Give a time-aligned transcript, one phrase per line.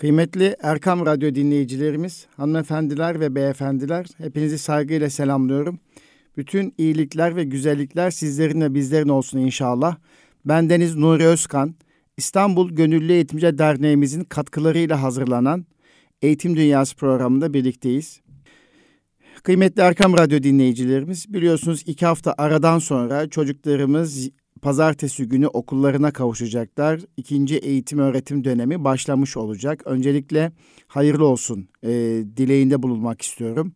[0.00, 5.78] Kıymetli Erkam Radyo dinleyicilerimiz, hanımefendiler ve beyefendiler, hepinizi saygıyla selamlıyorum.
[6.36, 9.96] Bütün iyilikler ve güzellikler sizlerin ve bizlerin olsun inşallah.
[10.44, 11.74] Ben Deniz Nuri Özkan,
[12.16, 15.66] İstanbul Gönüllü Eğitimci Derneğimizin katkılarıyla hazırlanan
[16.22, 18.20] Eğitim Dünyası programında birlikteyiz.
[19.42, 24.28] Kıymetli Erkam Radyo dinleyicilerimiz, biliyorsunuz iki hafta aradan sonra çocuklarımız
[24.62, 27.00] pazartesi günü okullarına kavuşacaklar.
[27.16, 29.82] İkinci eğitim öğretim dönemi başlamış olacak.
[29.84, 30.52] Öncelikle
[30.86, 31.90] hayırlı olsun e,
[32.36, 33.72] dileğinde bulunmak istiyorum.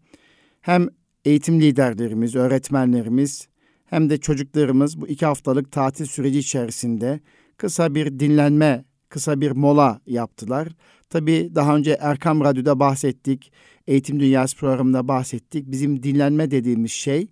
[0.61, 0.89] Hem
[1.25, 3.49] eğitim liderlerimiz, öğretmenlerimiz
[3.87, 7.21] hem de çocuklarımız bu iki haftalık tatil süreci içerisinde
[7.57, 10.69] kısa bir dinlenme, kısa bir mola yaptılar.
[11.11, 13.53] Tabii daha önce Erkam Radyo'da bahsettik,
[13.87, 15.71] Eğitim Dünyası programında bahsettik.
[15.71, 17.29] Bizim dinlenme dediğimiz şey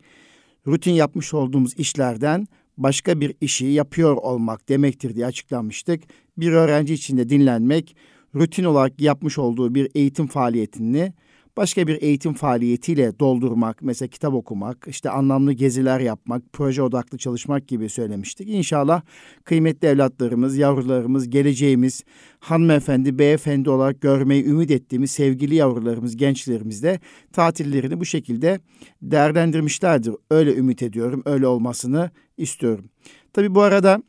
[0.66, 2.46] rutin yapmış olduğumuz işlerden
[2.78, 6.02] başka bir işi yapıyor olmak demektir diye açıklamıştık.
[6.36, 7.96] Bir öğrenci için de dinlenmek,
[8.34, 11.12] rutin olarak yapmış olduğu bir eğitim faaliyetini
[11.56, 17.68] başka bir eğitim faaliyetiyle doldurmak, mesela kitap okumak, işte anlamlı geziler yapmak, proje odaklı çalışmak
[17.68, 18.48] gibi söylemiştik.
[18.48, 19.02] İnşallah
[19.44, 22.04] kıymetli evlatlarımız, yavrularımız, geleceğimiz,
[22.40, 27.00] hanımefendi, beyefendi olarak görmeyi ümit ettiğimiz sevgili yavrularımız, gençlerimiz de
[27.32, 28.60] tatillerini bu şekilde
[29.02, 30.14] değerlendirmişlerdir.
[30.30, 32.84] Öyle ümit ediyorum, öyle olmasını istiyorum.
[33.32, 34.02] Tabii bu arada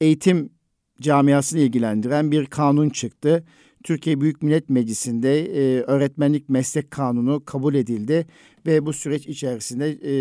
[0.00, 0.50] eğitim
[1.00, 3.44] camiasını ilgilendiren bir kanun çıktı.
[3.84, 8.26] Türkiye Büyük Millet Meclisi'nde e, öğretmenlik meslek kanunu kabul edildi
[8.66, 10.12] ve bu süreç içerisinde e,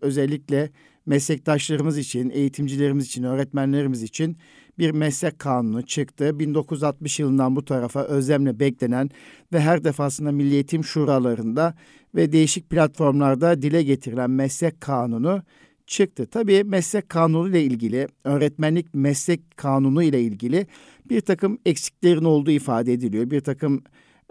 [0.00, 0.70] özellikle
[1.06, 4.36] meslektaşlarımız için, eğitimcilerimiz için, öğretmenlerimiz için
[4.78, 6.38] bir meslek kanunu çıktı.
[6.38, 9.10] 1960 yılından bu tarafa özlemle beklenen
[9.52, 11.74] ve her defasında Milli Eğitim Şuralarında
[12.14, 15.42] ve değişik platformlarda dile getirilen meslek kanunu
[15.86, 16.26] çıktı.
[16.26, 20.66] Tabii meslek kanunu ile ilgili, öğretmenlik meslek kanunu ile ilgili
[21.10, 23.30] bir takım eksiklerin olduğu ifade ediliyor.
[23.30, 23.82] Bir takım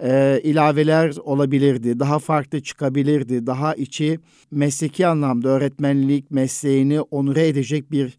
[0.04, 4.20] e, ilaveler olabilirdi, daha farklı çıkabilirdi, daha içi
[4.52, 8.18] mesleki anlamda öğretmenlik mesleğini onure edecek bir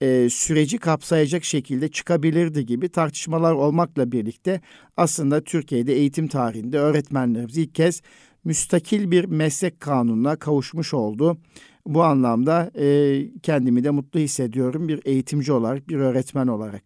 [0.00, 4.60] e, süreci kapsayacak şekilde çıkabilirdi gibi tartışmalar olmakla birlikte
[4.96, 8.02] aslında Türkiye'de eğitim tarihinde öğretmenlerimiz ilk kez
[8.44, 11.38] müstakil bir meslek kanununa kavuşmuş oldu.
[11.86, 16.82] Bu anlamda e, kendimi de mutlu hissediyorum bir eğitimci olarak, bir öğretmen olarak.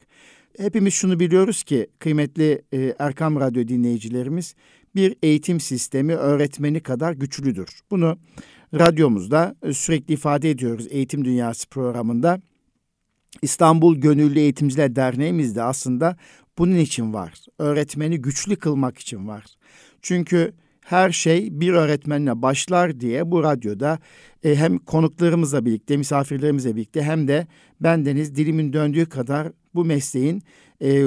[0.59, 4.55] Hepimiz şunu biliyoruz ki kıymetli e, Erkam Radyo dinleyicilerimiz
[4.95, 7.69] bir eğitim sistemi öğretmeni kadar güçlüdür.
[7.91, 8.19] Bunu
[8.75, 12.41] radyomuzda e, sürekli ifade ediyoruz Eğitim Dünyası programında.
[13.43, 16.17] İstanbul Gönüllü Eğitimciler Derneğimiz de aslında
[16.59, 17.33] bunun için var.
[17.59, 19.45] Öğretmeni güçlü kılmak için var.
[20.03, 20.53] Çünkü
[20.85, 23.99] her şey bir öğretmenle başlar diye bu radyoda
[24.45, 27.47] e, hem konuklarımızla birlikte, misafirlerimizle birlikte hem de
[27.81, 30.43] bendeniz dilimin döndüğü kadar bu mesleğin
[30.83, 31.05] e,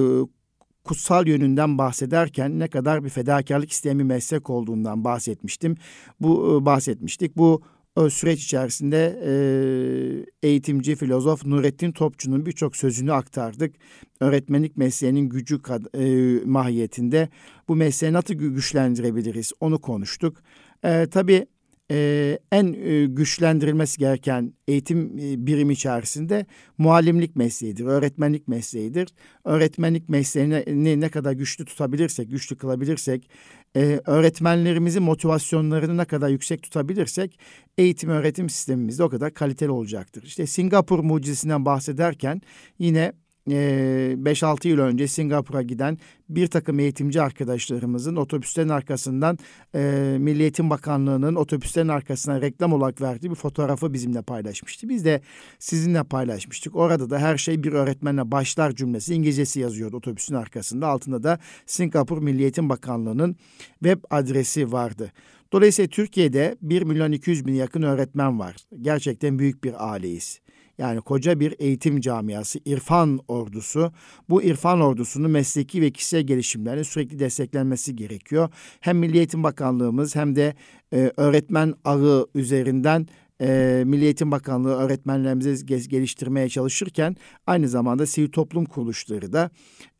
[0.83, 5.75] kutsal yönünden bahsederken ne kadar bir fedakarlık isteyen bir meslek olduğundan bahsetmiştim.
[6.19, 7.37] Bu e, bahsetmiştik.
[7.37, 7.61] Bu
[7.97, 13.75] o süreç içerisinde e, eğitimci, filozof Nurettin Topçu'nun birçok sözünü aktardık.
[14.19, 15.59] Öğretmenlik mesleğinin gücü
[15.97, 16.05] e,
[16.45, 17.29] mahiyetinde
[17.67, 20.37] bu mesleği nasıl güçlendirebiliriz onu konuştuk.
[20.83, 21.47] E, tabii
[21.91, 26.45] e, en e, güçlendirilmesi gereken eğitim e, birimi içerisinde
[26.77, 29.09] muallimlik mesleğidir, öğretmenlik mesleğidir.
[29.45, 33.29] Öğretmenlik mesleğini ne kadar güçlü tutabilirsek, güçlü kılabilirsek,
[33.75, 37.39] e, öğretmenlerimizin motivasyonlarını ne kadar yüksek tutabilirsek
[37.77, 40.23] eğitim öğretim sistemimiz de o kadar kaliteli olacaktır.
[40.23, 42.41] İşte Singapur mucizesinden bahsederken
[42.79, 43.13] yine
[43.55, 45.97] 5-6 yıl önce Singapur'a giden
[46.29, 49.37] bir takım eğitimci arkadaşlarımızın otobüslerin arkasından
[49.75, 49.79] e,
[50.19, 54.89] Milli Eğitim Bakanlığı'nın otobüslerin arkasına reklam olarak verdiği bir fotoğrafı bizimle paylaşmıştı.
[54.89, 55.21] Biz de
[55.59, 56.75] sizinle paylaşmıştık.
[56.75, 60.87] Orada da her şey bir öğretmenle başlar cümlesi İngilizcesi yazıyordu otobüsün arkasında.
[60.87, 63.35] Altında da Singapur Milli Eğitim Bakanlığı'nın
[63.83, 65.11] web adresi vardı.
[65.51, 68.55] Dolayısıyla Türkiye'de 1 milyon 200 bin yakın öğretmen var.
[68.81, 70.39] Gerçekten büyük bir aileyiz.
[70.77, 73.91] Yani koca bir eğitim camiası, irfan ordusu.
[74.29, 78.49] Bu irfan ordusunun mesleki ve kişisel gelişimlerine sürekli desteklenmesi gerekiyor.
[78.79, 80.55] Hem Milli Eğitim Bakanlığımız hem de
[80.93, 83.07] e, öğretmen ağı üzerinden
[83.41, 87.15] e, Milli Eğitim Bakanlığı öğretmenlerimizi geliştirmeye çalışırken
[87.47, 89.49] aynı zamanda sivil toplum kuruluşları da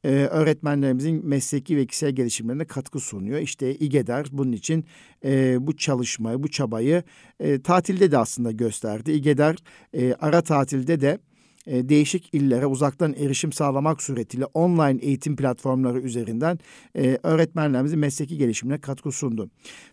[0.04, 3.39] e, öğretmenlerimizin mesleki ve kişisel gelişimlerine katkı sunuyor.
[3.39, 4.86] İşte İGEDER bunun için
[5.25, 7.04] e, bu çalışmayı, bu çabayı
[7.39, 9.12] e, tatilde de aslında gösterdi.
[9.12, 9.56] İGEDER
[9.94, 11.19] e, ara tatilde de
[11.68, 16.60] e, değişik illere uzaktan erişim sağlamak suretiyle online eğitim platformları üzerinden
[16.95, 19.50] e, öğretmenlerimizin mesleki gelişimine katkı sundu.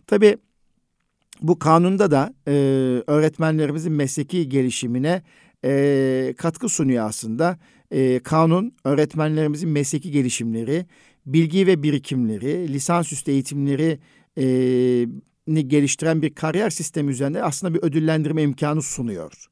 [0.07, 0.37] Tabii
[1.41, 2.51] bu kanunda da e,
[3.07, 5.21] öğretmenlerimizin mesleki gelişimine
[5.65, 7.57] e, katkı sunuyor aslında.
[7.91, 10.85] E, kanun öğretmenlerimizin mesleki gelişimleri
[11.25, 13.99] bilgi ve birikimleri, lisansüstü eğitimleri
[14.37, 14.45] e,
[15.61, 19.47] geliştiren bir kariyer sistemi üzerinde aslında bir ödüllendirme imkanı sunuyor.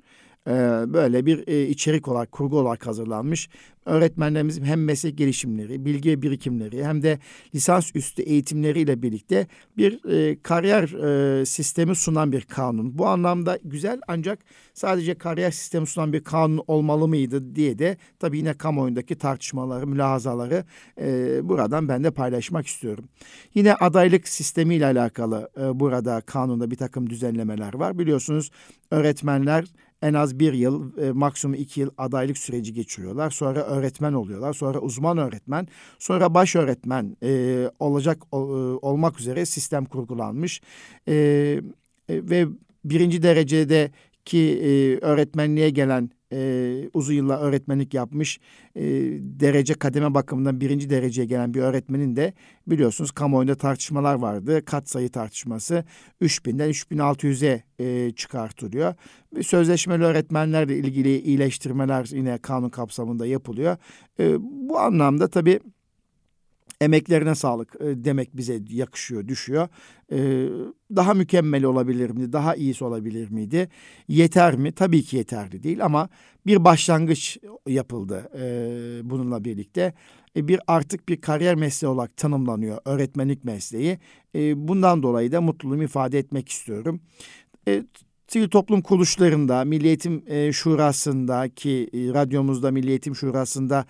[0.48, 0.51] Ee,
[0.88, 3.50] böyle bir e, içerik olarak, kurgu olarak hazırlanmış.
[3.86, 7.19] Öğretmenlerimizin hem meslek gelişimleri, bilgi birikimleri hem de
[7.56, 9.48] lisans üstü eğitimleriyle birlikte
[9.78, 10.84] bir e, kariyer
[11.42, 12.98] e, sistemi sunan bir kanun.
[12.98, 14.40] Bu anlamda güzel ancak
[14.74, 20.66] sadece kariyer sistemi sunan bir kanun olmalı mıydı diye de tabii yine kamuoyundaki tartışmaları, mülahazaları
[21.50, 23.06] buradan ben de paylaşmak istiyorum.
[23.56, 28.00] Yine adaylık sistemiyle alakalı burada kanunda bir takım düzenlemeler var.
[28.00, 28.51] Biliyorsunuz
[28.92, 29.66] öğretmenler
[30.03, 33.29] en az bir yıl, e, maksimum iki yıl adaylık süreci geçiriyorlar.
[33.29, 34.53] Sonra öğretmen oluyorlar.
[34.53, 35.67] Sonra uzman öğretmen.
[36.00, 40.61] Sonra baş öğretmen e, olacak o, e, olmak üzere sistem kurgulanmış.
[41.07, 41.61] E, e,
[42.09, 42.47] ve
[42.85, 43.91] birinci derecede
[44.25, 48.39] ki e, öğretmenliğe gelen e, uzun yıllar öğretmenlik yapmış
[48.75, 48.83] e,
[49.21, 52.33] derece kademe bakımından birinci dereceye gelen bir öğretmenin de
[52.68, 54.65] biliyorsunuz kamuoyunda tartışmalar vardı.
[54.65, 55.85] Kat sayı tartışması
[56.21, 58.94] 3000'den 3600'e e, çıkartılıyor.
[59.41, 63.77] Sözleşmeli öğretmenlerle ilgili iyileştirmeler yine kanun kapsamında yapılıyor.
[64.19, 64.36] E,
[64.69, 65.59] bu anlamda tabii
[66.83, 69.68] emeklerine sağlık e, demek bize yakışıyor, düşüyor.
[70.12, 70.18] E,
[70.95, 73.69] daha mükemmel olabilir miydi, daha iyisi olabilir miydi?
[74.07, 74.71] Yeter mi?
[74.71, 76.09] Tabii ki yeterli değil ama
[76.45, 77.38] bir başlangıç
[77.68, 79.94] yapıldı e, bununla birlikte.
[80.35, 84.00] bir artık bir kariyer mesleği olarak tanımlanıyor öğretmenlik mesleği.
[84.56, 87.01] bundan dolayı da mutluluğumu ifade etmek istiyorum
[88.33, 93.86] sivil toplum kuruluşlarında, Milli Eğitim e, Şurası'nda ki e, radyomuzda Milli Eğitim Şurası'nda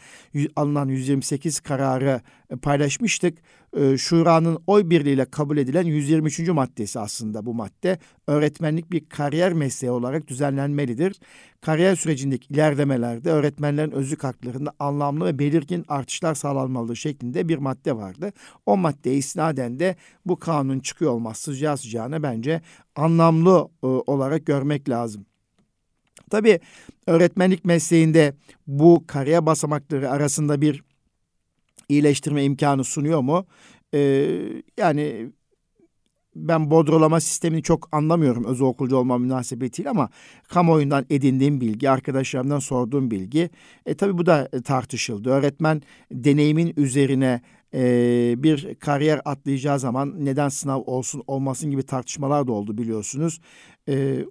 [0.56, 3.38] alınan 128 kararı e, paylaşmıştık.
[3.78, 6.40] E, Şura'nın oy birliğiyle kabul edilen 123.
[6.40, 8.00] maddesi aslında bu madde.
[8.28, 11.16] Öğretmenlik bir kariyer mesleği olarak düzenlenmelidir.
[11.62, 18.34] Kariyer sürecindeki ilerlemelerde öğretmenlerin özlük haklarında anlamlı ve belirgin artışlar sağlanmalı şeklinde bir madde vardı.
[18.66, 19.96] O maddeye isnaden de
[20.26, 22.62] bu kanun çıkıyor olması sıcağı sıcağına bence
[22.96, 25.26] anlamlı e, olarak görmek lazım.
[26.30, 26.60] Tabii
[27.08, 28.34] öğretmenlik mesleğinde
[28.68, 30.84] bu kariyer basamakları arasında bir
[31.90, 33.46] iyileştirme imkanı sunuyor mu?
[33.94, 34.40] Ee,
[34.78, 35.32] yani
[36.36, 40.10] ben bodrolama sistemini çok anlamıyorum özel okulcu olma münasebetiyle ama
[40.48, 43.50] kamuoyundan edindiğim bilgi, arkadaşlarımdan sorduğum bilgi.
[43.86, 45.30] E, tabii bu da tartışıldı.
[45.30, 45.82] Öğretmen
[46.12, 47.42] deneyimin üzerine
[47.74, 53.40] e, bir kariyer atlayacağı zaman neden sınav olsun olmasın gibi tartışmalar da oldu biliyorsunuz.
[53.90, 54.26] E,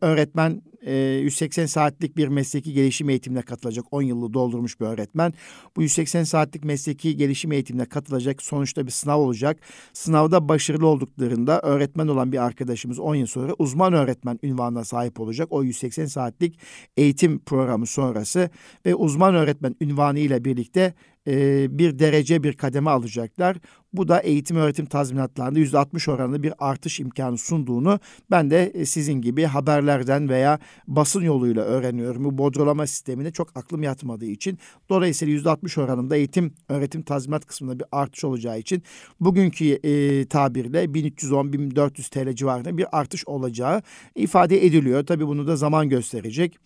[0.00, 3.84] öğretmen e, 180 saatlik bir mesleki gelişim eğitimine katılacak.
[3.90, 5.32] 10 yılı doldurmuş bir öğretmen.
[5.76, 8.42] Bu 180 saatlik mesleki gelişim eğitimine katılacak.
[8.42, 9.60] Sonuçta bir sınav olacak.
[9.92, 15.48] Sınavda başarılı olduklarında öğretmen olan bir arkadaşımız 10 yıl sonra uzman öğretmen ünvanına sahip olacak.
[15.50, 16.58] O 180 saatlik
[16.96, 18.50] eğitim programı sonrası
[18.86, 20.94] ve uzman öğretmen ünvanı ile birlikte
[21.26, 23.56] e, bir derece bir kademe alacaklar.
[23.92, 28.00] Bu da eğitim öğretim tazminatlarında yüzde altmış oranında bir artış imkanı sunduğunu
[28.30, 32.24] ben de sizin gibi haberlerden veya basın yoluyla öğreniyorum.
[32.24, 34.58] Bu bodrolama sistemine çok aklım yatmadığı için.
[34.88, 38.82] Dolayısıyla yüzde altmış oranında eğitim öğretim tazminat kısmında bir artış olacağı için
[39.20, 43.82] bugünkü e, tabirle 1310-1400 TL civarında bir artış olacağı
[44.14, 45.06] ifade ediliyor.
[45.06, 46.58] Tabii bunu da zaman gösterecek.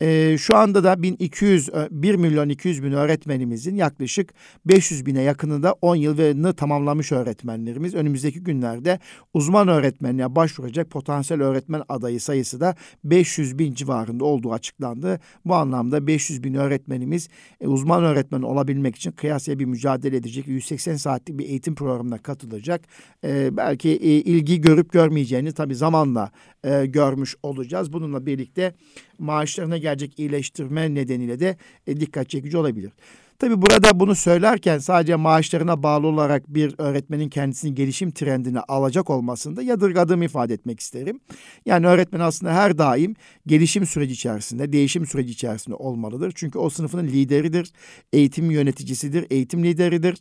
[0.00, 5.96] E, şu anda da 1200 1 milyon 200 bin öğretmenimizin yaklaşık 500 bine yakınında 10
[5.96, 7.94] yılını tamamlamış öğretmenlerimiz.
[7.94, 8.98] Önümüzdeki günlerde
[9.34, 12.74] uzman öğretmenliğe başvuracak potansiyel öğretmen adayı sayısı da
[13.04, 15.20] 500 bin civarında olduğu açıklandı.
[15.44, 17.28] Bu anlamda 500 bin öğretmenimiz
[17.60, 20.48] e, uzman öğretmen olabilmek için kıyasıya bir mücadele edecek.
[20.48, 22.80] 180 saatlik bir eğitim programına katılacak.
[23.24, 26.30] E, belki e, ilgi görüp görmeyeceğini tabii zamanla
[26.64, 27.92] e, görmüş olacağız.
[27.92, 28.74] Bununla birlikte
[29.18, 32.92] maaşlarına gelecek iyileştirme nedeniyle de e, dikkat çekici olabilir.
[33.38, 39.62] Tabii burada bunu söylerken sadece maaşlarına bağlı olarak bir öğretmenin kendisini gelişim trendine alacak olmasında
[39.62, 41.20] yadırgadığımı ifade etmek isterim.
[41.66, 43.14] Yani öğretmen aslında her daim
[43.46, 46.32] gelişim süreci içerisinde, değişim süreci içerisinde olmalıdır.
[46.34, 47.72] Çünkü o sınıfının lideridir,
[48.12, 50.16] eğitim yöneticisidir, eğitim lideridir.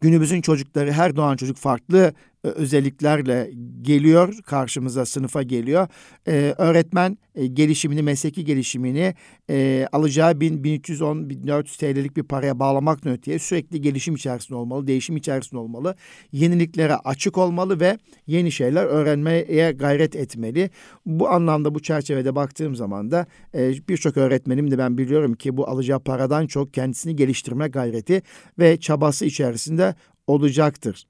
[0.00, 3.50] Günümüzün çocukları her doğan çocuk farklı özelliklerle
[3.82, 5.88] geliyor karşımıza sınıfa geliyor.
[6.28, 9.14] Ee, öğretmen e, gelişimini mesleki gelişimini
[9.50, 15.16] e, alacağı 1000 1310 1400 TL'lik bir paraya bağlamak öteye sürekli gelişim içerisinde olmalı, değişim
[15.16, 15.96] içerisinde olmalı.
[16.32, 20.70] Yeniliklere açık olmalı ve yeni şeyler öğrenmeye gayret etmeli.
[21.06, 25.68] Bu anlamda bu çerçevede baktığım zaman da e, birçok öğretmenim de ben biliyorum ki bu
[25.68, 28.22] alacağı paradan çok kendisini geliştirme gayreti
[28.58, 29.94] ve çabası içerisinde
[30.26, 31.06] olacaktır.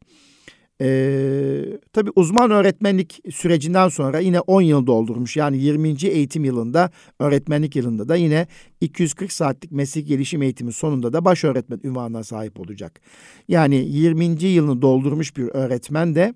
[0.83, 5.37] Ee, tabii uzman öğretmenlik sürecinden sonra yine 10 yıl doldurmuş.
[5.37, 5.89] Yani 20.
[5.89, 8.47] eğitim yılında, öğretmenlik yılında da yine
[8.81, 13.01] 240 saatlik meslek gelişim eğitimi sonunda da baş öğretmen ünvanına sahip olacak.
[13.49, 14.25] Yani 20.
[14.45, 16.35] yılını doldurmuş bir öğretmen de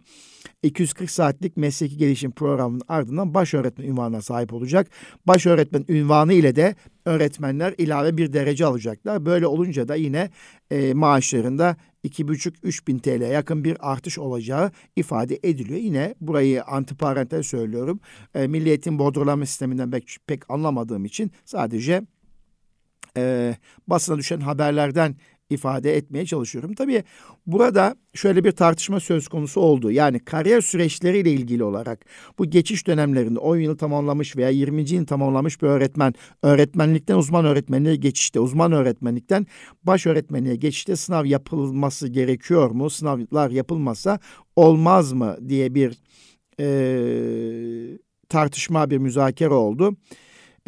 [0.62, 4.90] 240 saatlik mesleki gelişim programının ardından baş öğretmen ünvanına sahip olacak.
[5.26, 6.74] Baş öğretmen ünvanı ile de
[7.04, 9.26] öğretmenler ilave bir derece alacaklar.
[9.26, 10.30] Böyle olunca da yine
[10.70, 11.76] e, maaşlarında
[12.06, 15.80] 2,5-3 bin TL yakın bir artış olacağı ifade ediliyor.
[15.80, 18.00] Yine burayı antiparantez söylüyorum.
[18.34, 22.02] E, Milli Eğitim Bodrolama Sisteminden pek, pek anlamadığım için sadece
[23.16, 23.56] e,
[23.88, 25.16] basına düşen haberlerden
[25.50, 26.74] ifade etmeye çalışıyorum.
[26.74, 27.04] Tabii
[27.46, 29.90] burada şöyle bir tartışma söz konusu oldu.
[29.90, 32.04] Yani kariyer süreçleriyle ilgili olarak
[32.38, 34.90] bu geçiş dönemlerinde 10 yıl tamamlamış veya 20.
[34.90, 39.46] yıl tamamlamış bir öğretmen öğretmenlikten uzman öğretmenliğe geçişte, uzman öğretmenlikten
[39.82, 42.90] baş öğretmenliğe geçişte sınav yapılması gerekiyor mu?
[42.90, 44.18] Sınavlar yapılmasa
[44.56, 45.98] olmaz mı diye bir
[46.60, 47.98] e,
[48.28, 49.96] tartışma, bir müzakere oldu.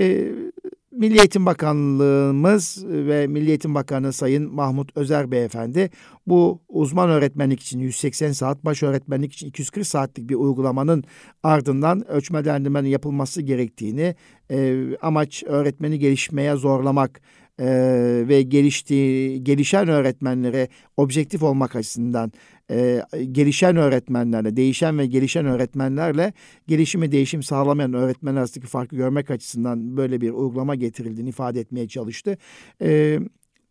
[0.00, 0.32] E,
[0.98, 5.90] Milli Eğitim Bakanlığımız ve Milli Eğitim Bakanı Sayın Mahmut Özer Beyefendi
[6.26, 11.04] bu uzman öğretmenlik için 180 saat, baş öğretmenlik için 240 saatlik bir uygulamanın
[11.42, 14.14] ardından ölçmelendirmenin yapılması gerektiğini,
[14.50, 17.20] e, amaç öğretmeni gelişmeye zorlamak
[17.58, 17.68] e,
[18.28, 22.32] ve geliştiği gelişen öğretmenlere objektif olmak açısından
[22.70, 26.32] e, gelişen öğretmenlerle, değişen ve gelişen öğretmenlerle
[26.66, 32.38] gelişimi değişim sağlamayan öğretmenler arasındaki farkı görmek açısından böyle bir uygulama getirildiğini ifade etmeye çalıştı.
[32.82, 33.18] E,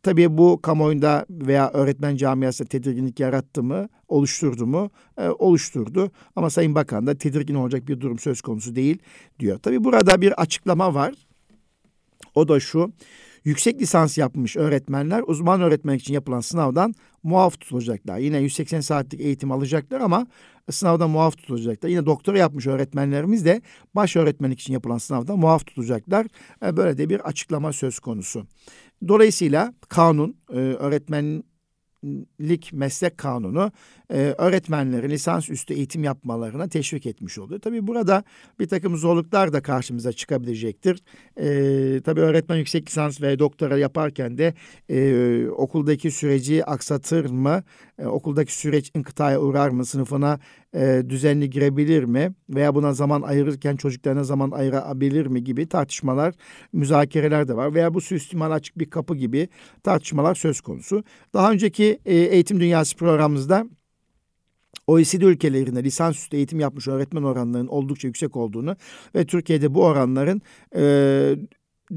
[0.03, 4.89] tabii bu kamuoyunda veya öğretmen camiasında tedirginlik yarattı mı, oluşturdu mu?
[5.17, 6.11] E, oluşturdu.
[6.35, 8.97] Ama Sayın Bakan da tedirgin olacak bir durum söz konusu değil
[9.39, 9.57] diyor.
[9.59, 11.13] Tabii burada bir açıklama var.
[12.35, 12.91] O da şu.
[13.47, 18.17] Yüksek lisans yapmış öğretmenler uzman öğretmenlik için yapılan sınavdan muaf tutulacaklar.
[18.17, 20.27] Yine 180 saatlik eğitim alacaklar ama
[20.71, 21.89] sınavda muaf tutulacaklar.
[21.89, 23.61] Yine doktora yapmış öğretmenlerimiz de
[23.95, 26.27] baş öğretmenlik için yapılan sınavda muaf tutulacaklar.
[26.65, 28.47] E, böyle de bir açıklama söz konusu.
[29.07, 31.43] Dolayısıyla kanun e, öğretmen
[32.41, 33.71] lik meslek kanunu
[34.09, 37.61] e, öğretmenleri lisansüstü eğitim yapmalarına teşvik etmiş oluyor.
[37.61, 38.23] Tabii burada
[38.59, 41.03] bir takım zorluklar da karşımıza çıkabilecektir.
[41.37, 44.53] E, tabii öğretmen yüksek lisans ve doktora yaparken de
[44.89, 47.63] e, okuldaki süreci aksatır mı?
[47.99, 49.85] E, okuldaki süreç inkıtaya uğrar mı?
[49.85, 50.39] Sınıfına
[50.75, 52.33] e, düzenli girebilir mi?
[52.49, 56.35] Veya buna zaman ayırırken çocuklarına zaman ayırabilir mi gibi tartışmalar,
[56.73, 57.73] müzakereler de var.
[57.73, 59.49] Veya bu suistimal açık bir kapı gibi
[59.83, 61.03] tartışmalar söz konusu.
[61.33, 63.67] Daha önceki e, Eğitim Dünyası programımızda
[64.87, 68.75] OECD ülkelerinde lisansüstü eğitim yapmış öğretmen oranlarının oldukça yüksek olduğunu
[69.15, 70.41] ve Türkiye'de bu oranların
[70.75, 71.35] e,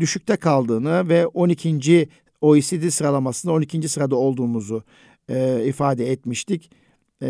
[0.01, 2.09] düşükte kaldığını ve 12.
[2.41, 3.89] OECD sıralamasında 12.
[3.89, 4.83] sırada olduğumuzu
[5.29, 6.71] e, ifade etmiştik.
[7.23, 7.29] Ee,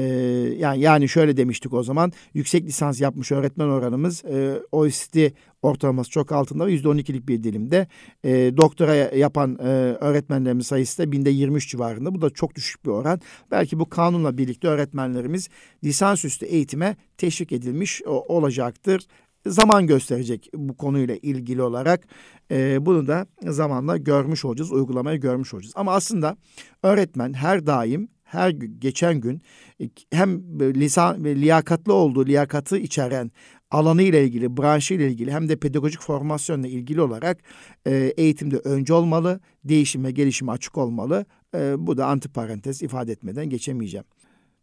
[0.56, 5.30] yani yani şöyle demiştik o zaman yüksek lisans yapmış öğretmen oranımız e, OECD
[5.62, 7.86] ortalaması çok altında ve %12'lik bir dilimde.
[8.24, 9.66] E, doktora yapan e,
[10.00, 12.14] öğretmenlerimiz sayısı da binde 23 civarında.
[12.14, 13.20] Bu da çok düşük bir oran.
[13.50, 15.48] Belki bu kanunla birlikte öğretmenlerimiz
[15.84, 19.06] lisansüstü eğitime teşvik edilmiş o, olacaktır.
[19.46, 22.08] Zaman gösterecek bu konuyla ilgili olarak
[22.50, 25.72] e, bunu da zamanla görmüş olacağız, uygulamayı görmüş olacağız.
[25.76, 26.36] Ama aslında
[26.82, 29.42] öğretmen her daim her geçen gün
[29.80, 33.30] e, hem lisan liyakatlı olduğu liyakatı içeren
[33.70, 37.38] alanı ile ilgili, branşı ile ilgili hem de pedagojik formasyonla ilgili olarak
[37.86, 41.24] e, eğitimde önce olmalı, değişime, gelişime açık olmalı.
[41.54, 44.04] E, bu da antiparantez ifade etmeden geçemeyeceğim.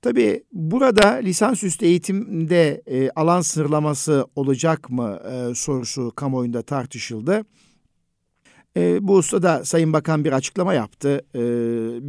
[0.02, 7.44] Tabii burada lisansüstü eğitimde e, alan sınırlaması olacak mı e, sorusu kamuoyunda tartışıldı.
[8.78, 11.26] E, bu ustada Sayın Bakan bir açıklama yaptı.
[11.36, 11.40] E,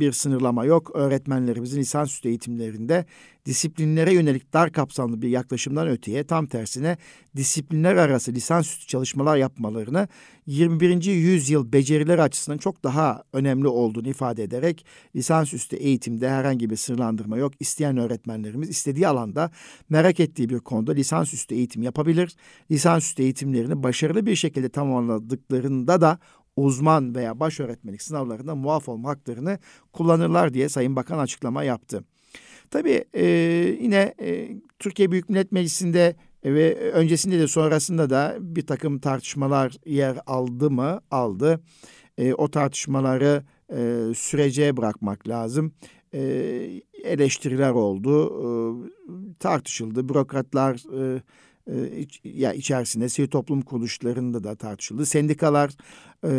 [0.01, 0.91] bir sınırlama yok.
[0.95, 3.05] Öğretmenlerimizin lisansüstü eğitimlerinde
[3.47, 6.97] disiplinlere yönelik dar kapsamlı bir yaklaşımdan öteye tam tersine
[7.37, 10.09] disiplinler arası lisansüstü çalışmalar yapmalarını
[10.47, 11.04] 21.
[11.04, 17.52] yüzyıl becerileri açısından çok daha önemli olduğunu ifade ederek lisansüstü eğitimde herhangi bir sınırlandırma yok.
[17.61, 19.50] İsteyen öğretmenlerimiz istediği alanda
[19.88, 22.37] merak ettiği bir konuda lisansüstü eğitim yapabilir.
[22.71, 26.18] Lisansüstü eğitimlerini başarılı bir şekilde tamamladıklarında da
[26.57, 29.59] uzman veya baş öğretmenlik sınavlarında muaf olma haklarını
[29.92, 32.04] kullanırlar diye Sayın Bakan açıklama yaptı.
[32.71, 33.27] Tabii e,
[33.81, 34.49] yine e,
[34.79, 40.71] Türkiye Büyük Millet Meclisi'nde e, ve öncesinde de sonrasında da bir takım tartışmalar yer aldı
[40.71, 41.01] mı?
[41.11, 41.61] Aldı.
[42.19, 45.73] E, o tartışmaları e, sürece bırakmak lazım.
[46.15, 46.21] E,
[47.05, 48.49] eleştiriler oldu, e,
[49.39, 50.09] tartışıldı.
[50.09, 50.83] Bürokratlar
[51.17, 51.23] e,
[51.71, 55.07] e, ya içerisinde sivil toplum kuruluşlarında da tartışıldı.
[55.07, 55.71] Sendikalar
[56.25, 56.33] e,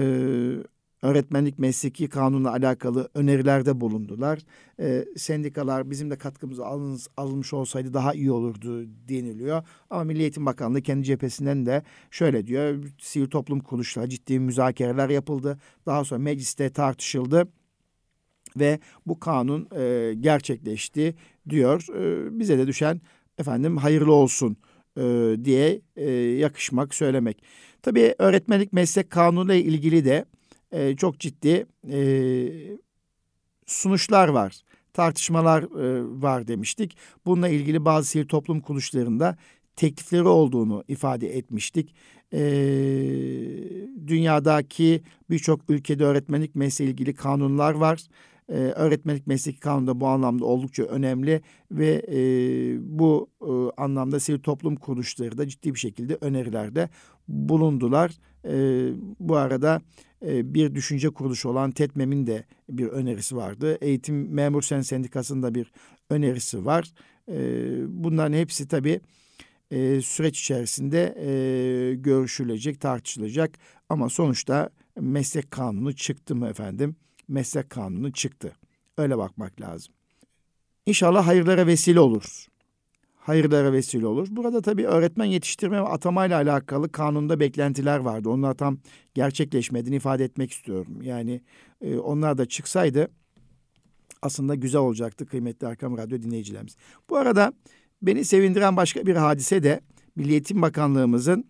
[1.02, 4.40] öğretmenlik mesleki kanunla alakalı önerilerde bulundular.
[4.80, 9.64] E, sendikalar bizim de katkımız alınız, alınmış olsaydı daha iyi olurdu deniliyor.
[9.90, 12.84] Ama Milli Eğitim Bakanlığı kendi cephesinden de şöyle diyor.
[13.00, 15.60] Sivil toplum kuruluşları ciddi müzakereler yapıldı.
[15.86, 17.48] Daha sonra mecliste tartışıldı
[18.60, 21.16] ve bu kanun e, gerçekleşti
[21.50, 21.86] diyor.
[21.96, 23.02] E, bize de düşen
[23.38, 24.58] efendim hayırlı olsun
[24.98, 27.44] e, diye e, yakışmak söylemek.
[27.82, 30.26] Tabii öğretmenlik meslek kanunu ile ilgili de
[30.72, 32.00] e, çok ciddi e,
[33.66, 34.62] sunuşlar var,
[34.94, 36.98] tartışmalar e, var demiştik.
[37.26, 39.38] Bununla ilgili bazı sivil toplum kuruluşlarında
[39.76, 41.94] teklifleri olduğunu ifade etmiştik.
[42.34, 42.40] E,
[44.08, 48.00] dünyadaki birçok ülkede öğretmenlik mesleği ilgili kanunlar var.
[48.50, 52.20] Ee, öğretmenlik mesleki kanunu da bu anlamda oldukça önemli ve e,
[53.00, 56.90] bu e, anlamda sivil toplum kuruluşları da ciddi bir şekilde önerilerde
[57.28, 58.12] bulundular.
[58.46, 59.82] E, bu arada
[60.26, 63.78] e, bir düşünce kuruluşu olan TETMEM'in de bir önerisi vardı.
[63.82, 65.72] Eğitim Memur Sen Sendikası'nın bir
[66.10, 66.94] önerisi var.
[67.32, 67.38] E,
[68.04, 69.02] bunların hepsi tabii
[69.72, 73.52] e, süreç içerisinde e, görüşülecek, tartışılacak
[73.90, 74.70] ama sonuçta
[75.00, 76.96] meslek kanunu çıktı mı efendim?
[77.28, 78.56] Meslek kanunu çıktı.
[78.98, 79.94] Öyle bakmak lazım.
[80.86, 82.46] İnşallah hayırlara vesile olur.
[83.30, 84.28] Hayırlara vesile olur.
[84.32, 88.30] Burada tabii öğretmen yetiştirme ve atamayla alakalı kanunda beklentiler vardı.
[88.30, 88.78] Onlar tam
[89.14, 91.02] gerçekleşmediğini ifade etmek istiyorum.
[91.02, 91.42] Yani
[91.82, 93.08] e, onlar da çıksaydı
[94.22, 96.76] aslında güzel olacaktı kıymetli Arkam Radyo dinleyicilerimiz.
[97.10, 97.54] Bu arada
[98.02, 99.82] Beni sevindiren başka bir hadise de
[100.16, 101.46] Milli Eğitim Bakanlığımızın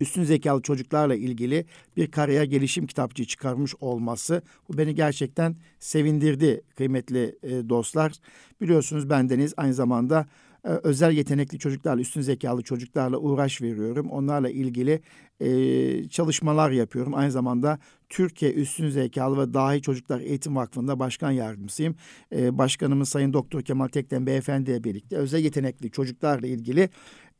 [0.00, 4.42] üstün zekalı çocuklarla ilgili bir kariyer gelişim kitapçığı çıkarmış olması.
[4.68, 8.12] Bu beni gerçekten sevindirdi kıymetli e, dostlar.
[8.60, 10.26] Biliyorsunuz bendeniz aynı zamanda
[10.68, 14.10] e, özel yetenekli çocuklarla, üstün zekalı çocuklarla uğraş veriyorum.
[14.10, 15.00] Onlarla ilgili
[15.40, 17.14] e, çalışmalar yapıyorum.
[17.14, 21.96] Aynı zamanda Türkiye Üstün Zekalı ve Dahi Çocuklar Eğitim Vakfı'nda başkan yardımcısıyım.
[22.32, 26.88] E, başkanımız Sayın Doktor Kemal Tekten Beyefendi ile birlikte özel yetenekli çocuklarla ilgili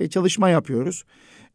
[0.00, 1.04] e, çalışma yapıyoruz.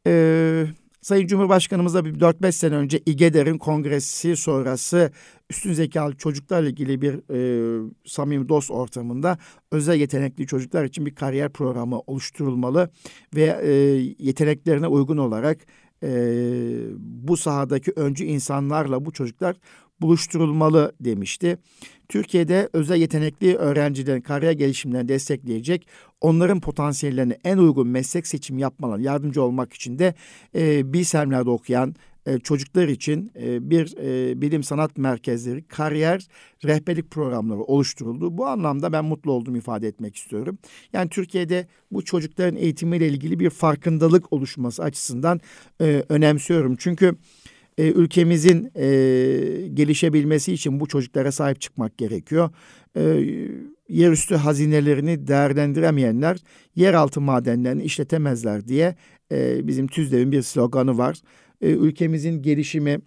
[0.05, 5.11] Evet Sayın Cumhurbaşkanımızla bir 4-5 sene önce İGEDER'in kongresi sonrası
[5.49, 9.37] üstün zekalı çocuklarla ilgili bir e, samimi dost ortamında
[9.71, 12.89] özel yetenekli çocuklar için bir kariyer programı oluşturulmalı
[13.35, 13.71] ve e,
[14.19, 15.57] yeteneklerine uygun olarak
[16.03, 16.09] e,
[16.97, 19.55] bu sahadaki öncü insanlarla bu çocuklar
[20.03, 21.57] buluşturulmalı demişti.
[22.09, 25.87] Türkiye'de özel yetenekli öğrencilerin kariyer gelişimlerini destekleyecek,
[26.21, 30.13] onların potansiyellerine en uygun meslek seçimi yapmalarına yardımcı olmak için de
[30.55, 36.27] e, BİSEM'lerde okuyan e, çocuklar için e, bir e, bilim sanat merkezleri kariyer
[36.65, 38.37] rehberlik programları oluşturuldu.
[38.37, 40.57] Bu anlamda ben mutlu olduğumu ifade etmek istiyorum.
[40.93, 45.39] Yani Türkiye'de bu çocukların eğitimiyle ilgili bir farkındalık oluşması açısından
[45.81, 46.75] e, önemsiyorum.
[46.79, 47.15] Çünkü
[47.77, 48.87] e, ülkemizin e,
[49.73, 52.49] gelişebilmesi için bu çocuklara sahip çıkmak gerekiyor.
[52.97, 53.25] E,
[53.89, 56.37] yerüstü hazinelerini değerlendiremeyenler
[56.75, 58.95] yeraltı madenlerini işletemezler diye
[59.31, 61.17] e, bizim TÜZDEV'in bir sloganı var.
[61.61, 62.99] E, ülkemizin gelişimi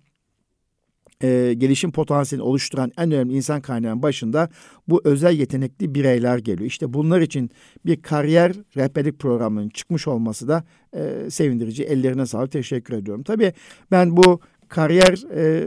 [1.23, 4.49] e, gelişim potansiyelini oluşturan en önemli insan kaynağının başında
[4.89, 6.67] bu özel yetenekli bireyler geliyor.
[6.67, 7.51] İşte bunlar için
[7.87, 10.65] bir kariyer rehberlik programının çıkmış olması da
[10.97, 11.85] e, sevindirici.
[11.85, 13.23] Ellerine sağlık teşekkür ediyorum.
[13.23, 13.53] Tabii
[13.91, 15.67] ben bu kariyer e,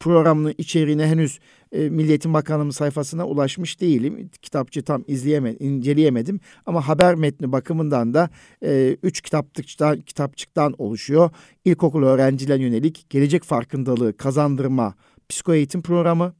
[0.00, 1.38] programının içeriğine henüz
[1.72, 4.30] e, Milliyetin Bakanlığı'nın sayfasına ulaşmış değilim.
[4.42, 8.30] Kitapçı tam izleyemedim, inceleyemedim ama haber metni bakımından da
[8.64, 11.30] e, üç kitapçıktan, kitapçıktan oluşuyor.
[11.64, 14.94] İlkokul öğrencilerine yönelik gelecek farkındalığı kazandırma
[15.28, 16.34] psiko eğitim programı,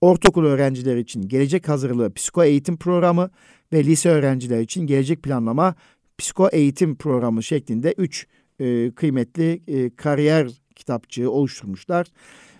[0.00, 3.30] ortaokul öğrencileri için gelecek hazırlığı psiko eğitim programı
[3.72, 5.74] ve lise öğrencileri için gelecek planlama
[6.18, 8.26] psiko eğitim programı şeklinde üç
[8.60, 10.48] e, kıymetli e, kariyer
[10.80, 12.06] kitapçığı oluşturmuşlar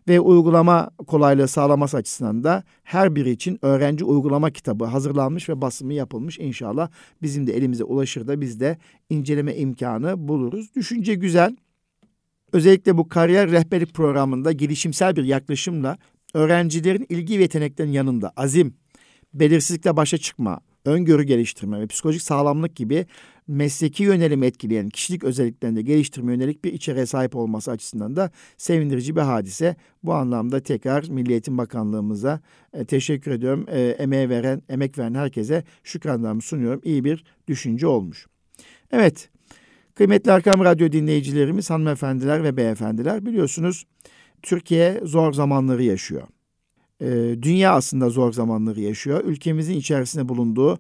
[0.09, 5.95] ve uygulama kolaylığı sağlaması açısından da her biri için öğrenci uygulama kitabı hazırlanmış ve basımı
[5.95, 6.39] yapılmış.
[6.39, 6.91] İnşallah
[7.23, 8.79] bizim de elimize ulaşır da biz de
[9.11, 10.75] inceleme imkanı buluruz.
[10.77, 11.57] Düşünce güzel.
[12.53, 15.99] Özellikle bu kariyer rehberlik programında gelişimsel bir yaklaşımla
[16.35, 18.75] öğrencilerin ilgi ve yeteneklerin yanında azim,
[19.35, 23.07] belirsizlikle başa çıkma, öngörü geliştirme ve psikolojik sağlamlık gibi
[23.51, 29.21] mesleki yönelim etkileyen kişilik özelliklerinde geliştirme yönelik bir içeriğe sahip olması açısından da sevindirici bir
[29.21, 29.77] hadise.
[30.03, 32.41] Bu anlamda tekrar Milli Eğitim Bakanlığımıza
[32.73, 33.67] e, teşekkür ediyorum.
[33.69, 36.81] E, emeğe veren, emek veren herkese şükranlarımı sunuyorum.
[36.85, 38.27] İyi bir düşünce olmuş.
[38.93, 39.31] Evet,
[39.95, 43.85] kıymetli Arkam Radyo dinleyicilerimiz, hanımefendiler ve beyefendiler biliyorsunuz
[44.43, 46.23] Türkiye zor zamanları yaşıyor.
[47.01, 47.09] E,
[47.43, 49.25] dünya aslında zor zamanları yaşıyor.
[49.25, 50.79] Ülkemizin içerisinde bulunduğu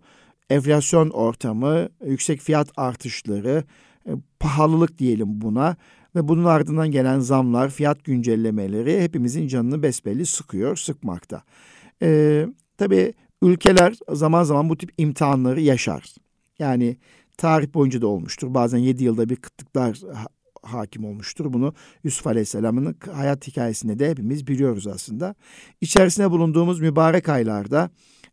[0.51, 3.65] enflasyon ortamı, yüksek fiyat artışları,
[4.07, 4.11] e,
[4.41, 5.77] pahalılık diyelim buna.
[6.17, 11.43] ve bunun ardından gelen zamlar, fiyat güncellemeleri hepimizin canını besbelli sıkıyor, sıkmakta.
[12.03, 12.47] Ee,
[12.79, 16.15] tabii ülkeler zaman zaman bu tip imtihanları yaşar.
[16.59, 16.97] Yani
[17.37, 18.55] tarih boyunca da olmuştur.
[18.55, 19.99] Bazen yedi yılda bir kıtlıklar
[20.63, 21.53] hakim olmuştur.
[21.53, 25.35] Bunu Yusuf Aleyhisselam'ın hayat hikayesinde de hepimiz biliyoruz aslında.
[25.81, 27.91] İçerisinde bulunduğumuz mübarek aylarda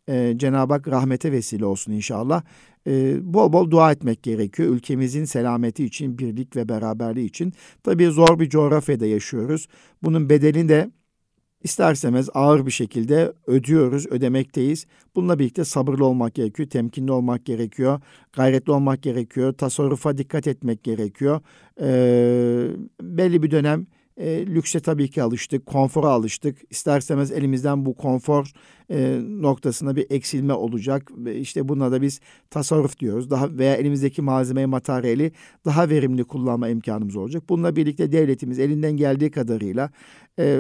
[0.10, 2.44] e, Cenab-ı Hak rahmete vesile olsun inşallah.
[2.88, 4.70] E, bol bol dua etmek gerekiyor.
[4.70, 7.54] Ülkemizin selameti için, birlik ve beraberliği için.
[7.84, 9.68] Tabii zor bir coğrafyada yaşıyoruz.
[10.04, 10.92] Bunun bedelini de
[11.64, 14.86] isterseniz ağır bir şekilde ödüyoruz, ödemekteyiz.
[15.16, 18.02] Bununla birlikte sabırlı olmak gerekiyor, temkinli olmak gerekiyor,
[18.34, 21.42] gayretli olmak gerekiyor, tasarrufa dikkat etmek gerekiyor.
[21.82, 22.68] Ee,
[23.02, 26.58] belli bir dönem e, lükse tabii ki alıştık, konfora alıştık.
[26.70, 28.52] İsterseniz elimizden bu konfor
[28.90, 31.12] e, noktasına bir eksilme olacak.
[31.36, 32.20] İşte buna da biz
[32.50, 33.30] tasarruf diyoruz.
[33.30, 35.32] Daha veya elimizdeki malzemeyi, materyali
[35.66, 37.44] daha verimli kullanma imkanımız olacak.
[37.50, 39.90] Bununla birlikte devletimiz elinden geldiği kadarıyla
[40.40, 40.60] e,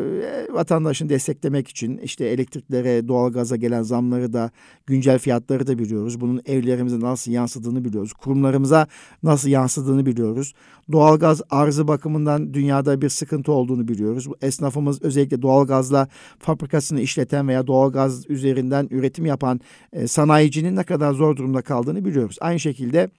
[0.52, 4.52] vatandaşını desteklemek için işte elektriklere, doğalgaza gelen zamları da
[4.86, 6.22] güncel fiyatları da biliyoruz.
[6.22, 8.13] Bunun evlerimize nasıl yansıdığını biliyoruz.
[8.13, 8.88] Kurumlarımıza
[9.24, 10.54] nasıl yansıdığını biliyoruz.
[10.92, 14.28] Doğalgaz arzı bakımından dünyada bir sıkıntı olduğunu biliyoruz.
[14.42, 16.08] Esnafımız özellikle doğalgazla
[16.40, 19.60] fabrikasını işleten veya doğalgaz üzerinden üretim yapan
[19.93, 22.38] e, sanayicinin ne kadar zor durumda kaldığını biliyoruz.
[22.41, 23.10] Aynı şekilde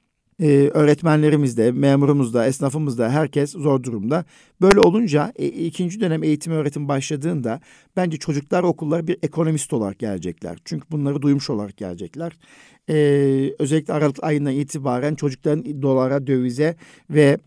[0.40, 4.24] e, öğretmenlerimiz de, memurumuz da, esnafımız da herkes zor durumda.
[4.61, 7.61] Böyle olunca e, ikinci dönem eğitim öğretim başladığında
[7.96, 10.58] bence çocuklar okullara bir ekonomist olarak gelecekler.
[10.64, 12.32] Çünkü bunları duymuş olarak gelecekler.
[12.90, 12.94] E,
[13.58, 16.76] özellikle Aralık ayından itibaren çocukların dolara, dövize
[17.11, 17.38] ve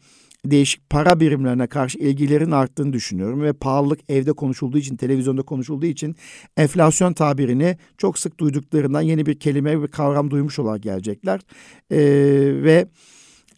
[0.45, 6.15] değişik para birimlerine karşı ilgilerin arttığını düşünüyorum ve pahalılık evde konuşulduğu için, televizyonda konuşulduğu için
[6.58, 11.39] enflasyon tabirini çok sık duyduklarından yeni bir kelime ve kavram duymuş olarak gelecekler.
[11.91, 11.97] Ee,
[12.63, 12.88] ve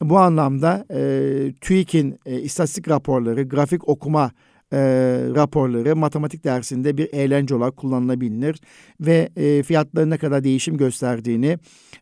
[0.01, 4.31] bu anlamda e, TÜİK'in e, istatistik raporları, grafik okuma
[4.73, 4.77] e,
[5.35, 8.59] raporları matematik dersinde bir eğlence olarak kullanılabilir
[9.01, 11.57] ve e, fiyatların ne kadar değişim gösterdiğini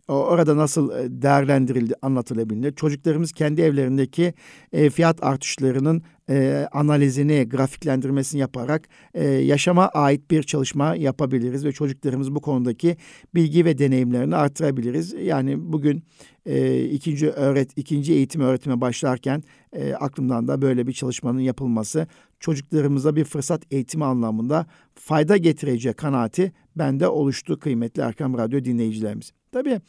[0.07, 2.75] orada nasıl e, değerlendirildi anlatılabilir.
[2.75, 4.33] Çocuklarımız kendi evlerindeki
[4.73, 12.35] e, fiyat artışlarının e, analizini, grafiklendirmesini yaparak e, yaşama ait bir çalışma yapabiliriz ve çocuklarımız
[12.35, 12.97] bu konudaki
[13.35, 15.13] bilgi ve deneyimlerini artırabiliriz.
[15.13, 16.03] Yani bugün
[16.45, 22.07] e, ikinci öğret ikinci eğitim öğretime başlarken e, aklımdan da böyle bir çalışmanın yapılması
[22.41, 29.31] çocuklarımıza bir fırsat eğitimi anlamında fayda getireceği kanaati bende oluştu kıymetli Erkam Radyo dinleyicilerimiz.
[29.51, 29.81] Tabii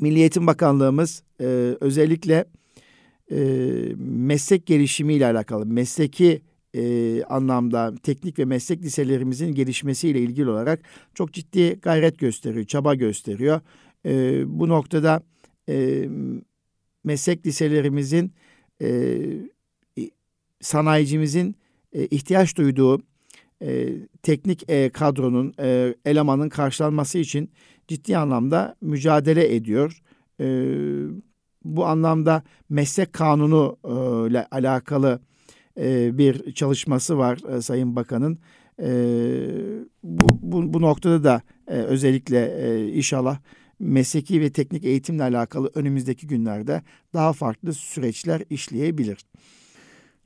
[0.00, 1.44] Milli Eğitim Bakanlığımız e,
[1.80, 2.44] özellikle
[3.30, 3.38] e,
[3.98, 6.42] meslek gelişimiyle alakalı, mesleki
[6.74, 10.80] e, anlamda teknik ve meslek liselerimizin gelişmesiyle ilgili olarak
[11.14, 13.60] çok ciddi gayret gösteriyor, çaba gösteriyor.
[14.06, 15.22] E, bu noktada
[15.68, 16.08] e,
[17.04, 18.32] meslek liselerimizin,
[18.82, 19.18] e,
[20.60, 21.56] sanayicimizin
[21.92, 23.00] e, ihtiyaç duyduğu
[23.62, 23.88] e,
[24.22, 27.50] teknik e, kadronun, e, elemanın karşılanması için
[27.88, 30.02] ciddi anlamda mücadele ediyor.
[30.40, 30.46] E,
[31.64, 35.20] bu anlamda meslek kanunu e, ile alakalı
[35.80, 38.38] e, bir çalışması var e, Sayın Bakan'ın.
[38.82, 38.90] E,
[40.02, 43.38] bu, bu, bu noktada da e, özellikle e, inşallah
[43.80, 46.82] mesleki ve teknik eğitimle alakalı önümüzdeki günlerde
[47.14, 49.18] daha farklı süreçler işleyebilir.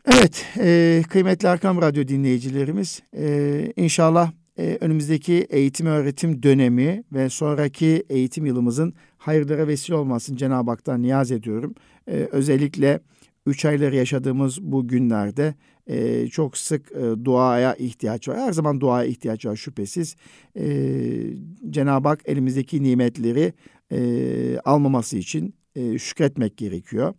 [0.07, 8.05] Evet, e, kıymetli Arkam Radyo dinleyicilerimiz, e, inşallah e, önümüzdeki eğitim öğretim dönemi ve sonraki
[8.09, 11.75] eğitim yılımızın hayırlara vesile olmasını Cenab-ı Hak'tan niyaz ediyorum.
[12.09, 13.01] E, özellikle
[13.47, 15.55] üç ayları yaşadığımız bu günlerde
[15.87, 18.39] e, çok sık e, duaya ihtiyaç var.
[18.39, 20.17] Her zaman duaya ihtiyaç var şüphesiz.
[20.57, 20.65] E,
[21.71, 23.53] Cenab-ı Hak elimizdeki nimetleri
[23.93, 27.15] e, almaması için e, şükretmek gerekiyor.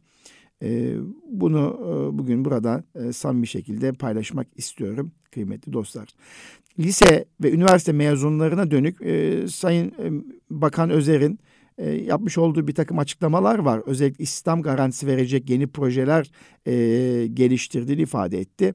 [0.64, 0.96] E,
[1.30, 6.10] bunu e, bugün burada e, samimi şekilde paylaşmak istiyorum kıymetli dostlar.
[6.80, 9.94] Lise ve üniversite mezunlarına dönük e, Sayın
[10.50, 11.40] Bakan Özer'in
[12.06, 13.82] yapmış olduğu bir takım açıklamalar var.
[13.86, 16.32] Özellikle İslam garantisi verecek yeni projeler
[16.66, 18.74] e, geliştirdiğini ifade etti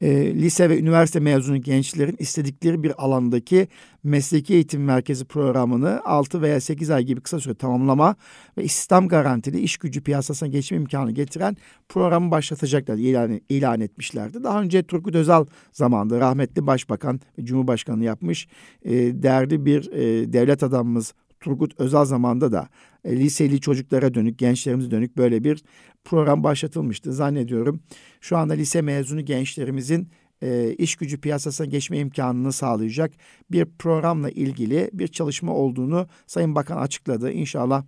[0.00, 3.68] e, lise ve üniversite mezunu gençlerin istedikleri bir alandaki
[4.04, 8.16] mesleki eğitim merkezi programını 6 veya 8 ay gibi kısa süre tamamlama
[8.58, 11.56] ve istihdam garantili iş gücü piyasasına geçme imkanı getiren
[11.88, 14.44] programı başlatacaklar ilan, ilan etmişlerdi.
[14.44, 18.48] Daha önce Turgut Özal zamanında rahmetli başbakan ve cumhurbaşkanı yapmış
[18.84, 22.68] e, değerli bir e, devlet adamımız Turgut Özal zamanında da
[23.04, 25.64] e, liseli çocuklara dönük, gençlerimize dönük böyle bir
[26.04, 27.12] program başlatılmıştı.
[27.12, 27.80] Zannediyorum
[28.20, 30.08] şu anda lise mezunu gençlerimizin
[30.42, 33.12] e, iş gücü piyasasına geçme imkanını sağlayacak
[33.50, 37.32] bir programla ilgili bir çalışma olduğunu Sayın Bakan açıkladı.
[37.32, 37.84] İnşallah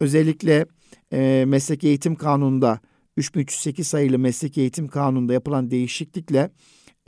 [0.00, 0.66] özellikle
[1.12, 2.80] e, meslek eğitim kanununda
[3.16, 6.50] 3308 sayılı meslek eğitim kanununda yapılan değişiklikle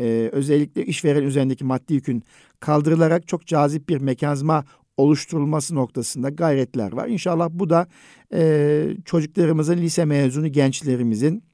[0.01, 2.23] e, özellikle işveren üzerindeki maddi yükün
[2.61, 4.65] kaldırılarak çok cazip bir mekanizma
[5.01, 7.09] oluşturulması noktasında gayretler var.
[7.09, 7.89] İnşallah bu da
[8.33, 11.45] e, çocuklarımızın, lise mezunu gençlerimizin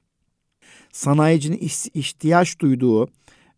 [0.93, 1.59] sanayicinin
[1.95, 3.09] ihtiyaç duyduğu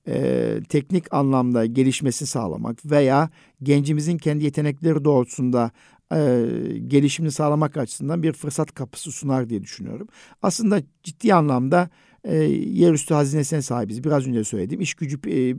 [0.08, 3.30] e, teknik anlamda gelişmesi sağlamak veya
[3.62, 5.70] gencimizin kendi yetenekleri doğrultusunda
[6.12, 6.46] e,
[6.86, 10.08] gelişimini sağlamak açısından bir fırsat kapısı sunar diye düşünüyorum.
[10.42, 11.90] Aslında ciddi anlamda
[12.24, 14.04] e, yerüstü hazinesine sahibiz.
[14.04, 14.80] Biraz önce söyledim.
[14.80, 15.54] İş gücü e, e,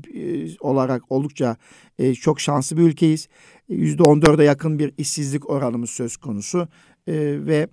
[0.59, 1.57] olarak oldukça
[1.99, 3.27] e, çok şanslı bir ülkeyiz.
[3.69, 6.67] Yüzde on dörde yakın bir işsizlik oranımız söz konusu
[7.07, 7.13] e,
[7.45, 7.67] ve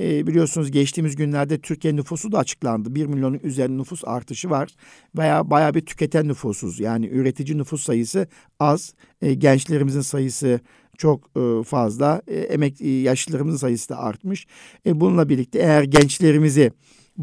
[0.00, 2.94] e, biliyorsunuz geçtiğimiz günlerde Türkiye nüfusu da açıklandı.
[2.94, 4.68] Bir milyonun üzerinde nüfus artışı var.
[5.14, 6.80] Baya baya bir tüketen nüfusuz.
[6.80, 8.26] Yani üretici nüfus sayısı
[8.60, 8.94] az.
[9.22, 10.60] E, gençlerimizin sayısı
[10.98, 12.22] çok e, fazla.
[12.28, 14.46] E, e, yaşlılarımızın sayısı da artmış.
[14.86, 16.72] E, bununla birlikte eğer gençlerimizi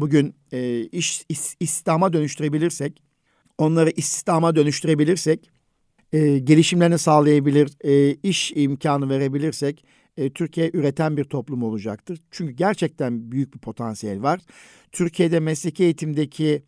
[0.00, 3.02] bugün e, iş is, istihdama dönüştürebilirsek,
[3.58, 5.50] onları istihdama dönüştürebilirsek,
[6.12, 9.84] e, gelişimlerini sağlayabilir, e, iş imkanı verebilirsek
[10.16, 12.20] e, Türkiye üreten bir toplum olacaktır.
[12.30, 14.40] Çünkü gerçekten büyük bir potansiyel var.
[14.92, 16.62] Türkiye'de mesleki eğitimdeki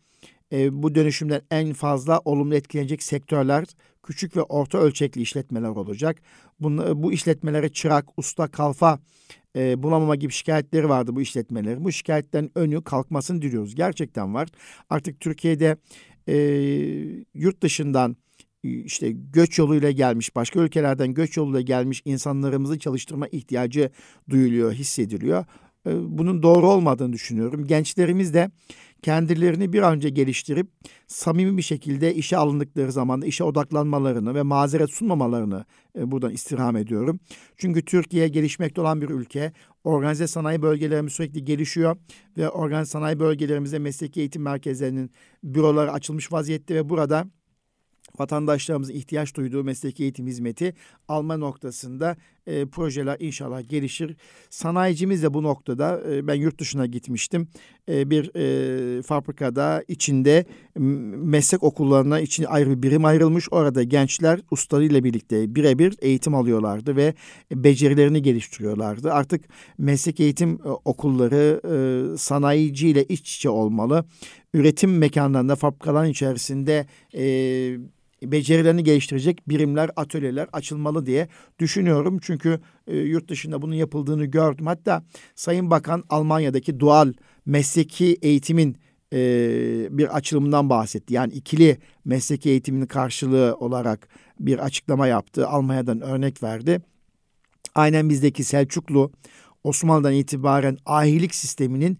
[0.53, 3.65] e, bu dönüşümden en fazla olumlu etkilenecek sektörler
[4.03, 6.21] küçük ve orta ölçekli işletmeler olacak.
[6.59, 8.99] Bunu, bu işletmelere çırak, usta, kalfa
[9.55, 11.83] e, bulamama gibi şikayetleri vardı bu işletmelerin.
[11.83, 13.75] Bu şikayetlerin önü kalkmasını diliyoruz.
[13.75, 14.49] Gerçekten var.
[14.89, 15.77] Artık Türkiye'de
[16.27, 16.35] e,
[17.33, 18.15] yurt dışından
[18.63, 23.89] işte göç yoluyla gelmiş, başka ülkelerden göç yoluyla gelmiş insanlarımızı çalıştırma ihtiyacı
[24.29, 25.45] duyuluyor, hissediliyor.
[25.85, 27.67] Bunun doğru olmadığını düşünüyorum.
[27.67, 28.51] Gençlerimiz de
[29.01, 30.67] kendilerini bir an önce geliştirip
[31.07, 35.65] samimi bir şekilde işe alındıkları zaman işe odaklanmalarını ve mazeret sunmamalarını
[35.95, 37.19] buradan istirham ediyorum.
[37.57, 39.53] Çünkü Türkiye gelişmekte olan bir ülke.
[39.83, 41.97] Organize sanayi bölgelerimiz sürekli gelişiyor
[42.37, 45.11] ve organize sanayi bölgelerimizde mesleki eğitim merkezlerinin
[45.43, 47.27] büroları açılmış vaziyette ve burada
[48.19, 50.73] vatandaşlarımızın ihtiyaç duyduğu mesleki eğitim hizmeti
[51.07, 52.15] alma noktasında
[52.47, 54.15] e, projeler inşallah gelişir.
[54.49, 57.47] Sanayicimiz de bu noktada e, ben yurt dışına gitmiştim.
[57.89, 60.45] E, bir e, fabrikada içinde
[60.75, 63.47] meslek okullarına için ayrı bir birim ayrılmış.
[63.51, 67.13] Orada gençler ustalarıyla birlikte birebir eğitim alıyorlardı ve
[67.51, 69.13] becerilerini geliştiriyorlardı.
[69.13, 69.45] Artık
[69.77, 74.05] meslek eğitim e, okulları e, sanayiciyle iç içe olmalı.
[74.53, 77.23] Üretim mekanlarında fabrikaların içerisinde e,
[78.23, 81.27] becerilerini geliştirecek birimler, atölyeler açılmalı diye
[81.59, 82.19] düşünüyorum.
[82.21, 84.65] Çünkü e, yurt dışında bunun yapıldığını gördüm.
[84.65, 85.03] Hatta
[85.35, 87.13] Sayın Bakan Almanya'daki dual
[87.45, 88.77] mesleki eğitimin
[89.13, 89.17] e,
[89.91, 91.13] bir açılımından bahsetti.
[91.13, 94.07] Yani ikili mesleki eğitimin karşılığı olarak
[94.39, 95.47] bir açıklama yaptı.
[95.47, 96.81] Almanya'dan örnek verdi.
[97.75, 99.11] Aynen bizdeki Selçuklu
[99.63, 101.97] Osmanlı'dan itibaren ahilik sisteminin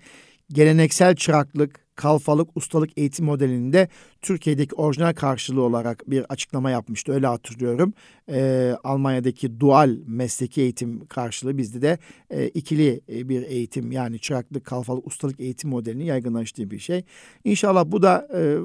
[0.54, 3.88] geleneksel çıraklık, kalfalık ustalık eğitim modelinde
[4.22, 7.14] Türkiye'deki orijinal karşılığı olarak bir açıklama yapmıştı.
[7.14, 7.94] Öyle hatırlıyorum.
[8.30, 11.98] Ee, Almanya'daki dual mesleki eğitim karşılığı bizde de
[12.30, 17.04] e, ikili e, bir eğitim yani çıraklık, kalfalık, ustalık eğitim modelini yaygınlaştığı bir şey.
[17.44, 18.58] İnşallah bu da e,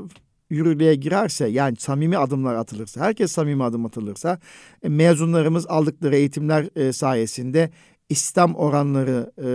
[0.51, 4.39] yürürlüğe girerse yani samimi adımlar atılırsa, herkes samimi adım atılırsa
[4.83, 7.71] e, mezunlarımız aldıkları eğitimler e, sayesinde
[8.09, 9.47] İslam oranları e,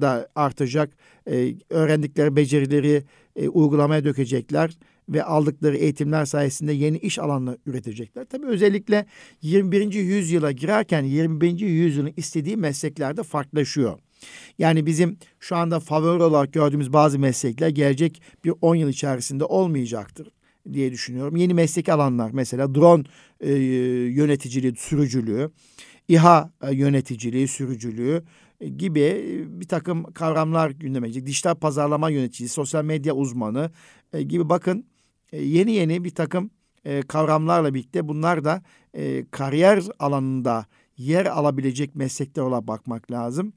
[0.00, 0.90] da artacak.
[1.30, 3.04] E, öğrendikleri becerileri
[3.36, 8.24] e, uygulamaya dökecekler ve aldıkları eğitimler sayesinde yeni iş alanları üretecekler.
[8.24, 9.06] Tabii özellikle
[9.42, 9.92] 21.
[9.92, 11.60] yüzyıla girerken 21.
[11.60, 13.98] yüzyılın istediği mesleklerde farklılaşıyor.
[14.58, 20.28] Yani bizim şu anda favori olarak gördüğümüz bazı meslekler gelecek bir 10 yıl içerisinde olmayacaktır
[20.72, 21.36] diye düşünüyorum.
[21.36, 23.04] Yeni meslek alanlar mesela drone
[23.40, 25.50] e, yöneticiliği, sürücülüğü,
[26.08, 28.22] İHA e, yöneticiliği, sürücülüğü
[28.60, 31.26] gibi bir takım kavramlar gündeme gelecek.
[31.26, 33.70] Dijital pazarlama yöneticisi, sosyal medya uzmanı
[34.28, 34.84] gibi bakın
[35.32, 36.50] yeni yeni bir takım
[37.08, 38.62] kavramlarla birlikte bunlar da
[39.30, 43.52] kariyer alanında yer alabilecek meslekler olarak bakmak lazım.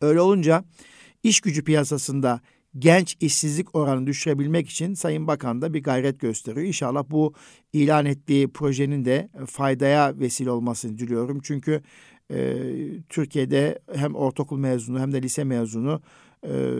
[0.00, 0.64] Öyle olunca
[1.22, 2.40] iş gücü piyasasında
[2.78, 6.66] genç işsizlik oranını düşürebilmek için Sayın Bakan da bir gayret gösteriyor.
[6.66, 7.34] İnşallah bu
[7.72, 11.40] ilan ettiği projenin de faydaya vesile olmasını diliyorum.
[11.42, 11.82] Çünkü
[12.30, 12.56] e,
[13.08, 16.00] Türkiye'de hem ortaokul mezunu hem de lise mezunu
[16.46, 16.74] e,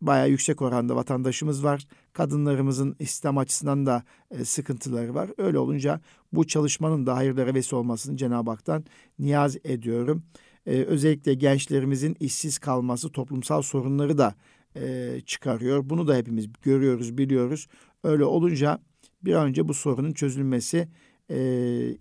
[0.00, 1.86] bayağı yüksek oranda vatandaşımız var.
[2.12, 5.30] Kadınlarımızın İslam açısından da e, sıkıntıları var.
[5.38, 6.00] Öyle olunca
[6.32, 8.84] bu çalışmanın da hayırlara vesile olmasını Cenab-ı Hak'tan
[9.18, 10.22] niyaz ediyorum.
[10.66, 14.34] Ee, özellikle gençlerimizin işsiz kalması toplumsal sorunları da
[14.76, 15.90] e, çıkarıyor.
[15.90, 17.66] Bunu da hepimiz görüyoruz, biliyoruz.
[18.04, 18.78] Öyle olunca
[19.22, 20.88] bir an önce bu sorunun çözülmesi,
[21.30, 21.38] e,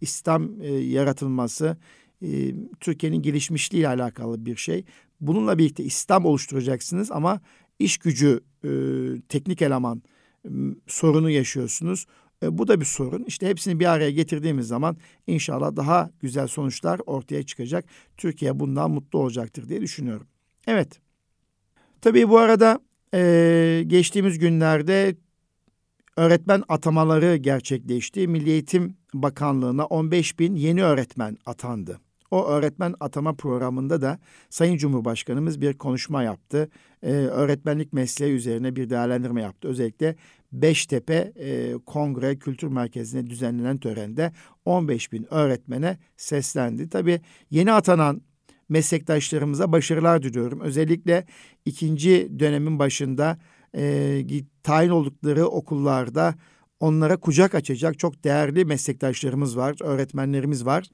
[0.01, 1.77] İslam e, yaratılması,
[2.23, 4.85] e, Türkiye'nin gelişmişliği ile alakalı bir şey.
[5.21, 7.41] Bununla birlikte İslam oluşturacaksınız ama
[7.79, 8.69] iş gücü e,
[9.29, 10.01] teknik eleman
[10.45, 10.49] e,
[10.87, 12.05] sorunu yaşıyorsunuz.
[12.43, 13.23] E, bu da bir sorun.
[13.23, 17.85] İşte hepsini bir araya getirdiğimiz zaman inşallah daha güzel sonuçlar ortaya çıkacak.
[18.17, 20.27] Türkiye bundan mutlu olacaktır diye düşünüyorum.
[20.67, 20.99] Evet.
[22.01, 22.79] Tabii bu arada
[23.13, 25.15] e, geçtiğimiz günlerde
[26.17, 28.27] öğretmen atamaları gerçekleşti.
[28.27, 31.99] Milli Eğitim Bakanlığı'na 15 bin yeni öğretmen atandı.
[32.33, 34.19] O öğretmen atama programında da
[34.49, 36.69] Sayın Cumhurbaşkanımız bir konuşma yaptı.
[37.03, 39.67] Ee, öğretmenlik mesleği üzerine bir değerlendirme yaptı.
[39.67, 40.15] Özellikle
[40.51, 44.31] Beştepe e, Kongre Kültür Merkezi'ne düzenlenen törende
[44.65, 46.89] 15 bin öğretmene seslendi.
[46.89, 48.21] Tabii yeni atanan
[48.69, 50.59] meslektaşlarımıza başarılar diliyorum.
[50.59, 51.25] Özellikle
[51.65, 53.37] ikinci dönemin başında
[53.75, 54.23] e,
[54.63, 56.35] tayin oldukları okullarda
[56.83, 60.89] onlara kucak açacak çok değerli meslektaşlarımız var, öğretmenlerimiz var.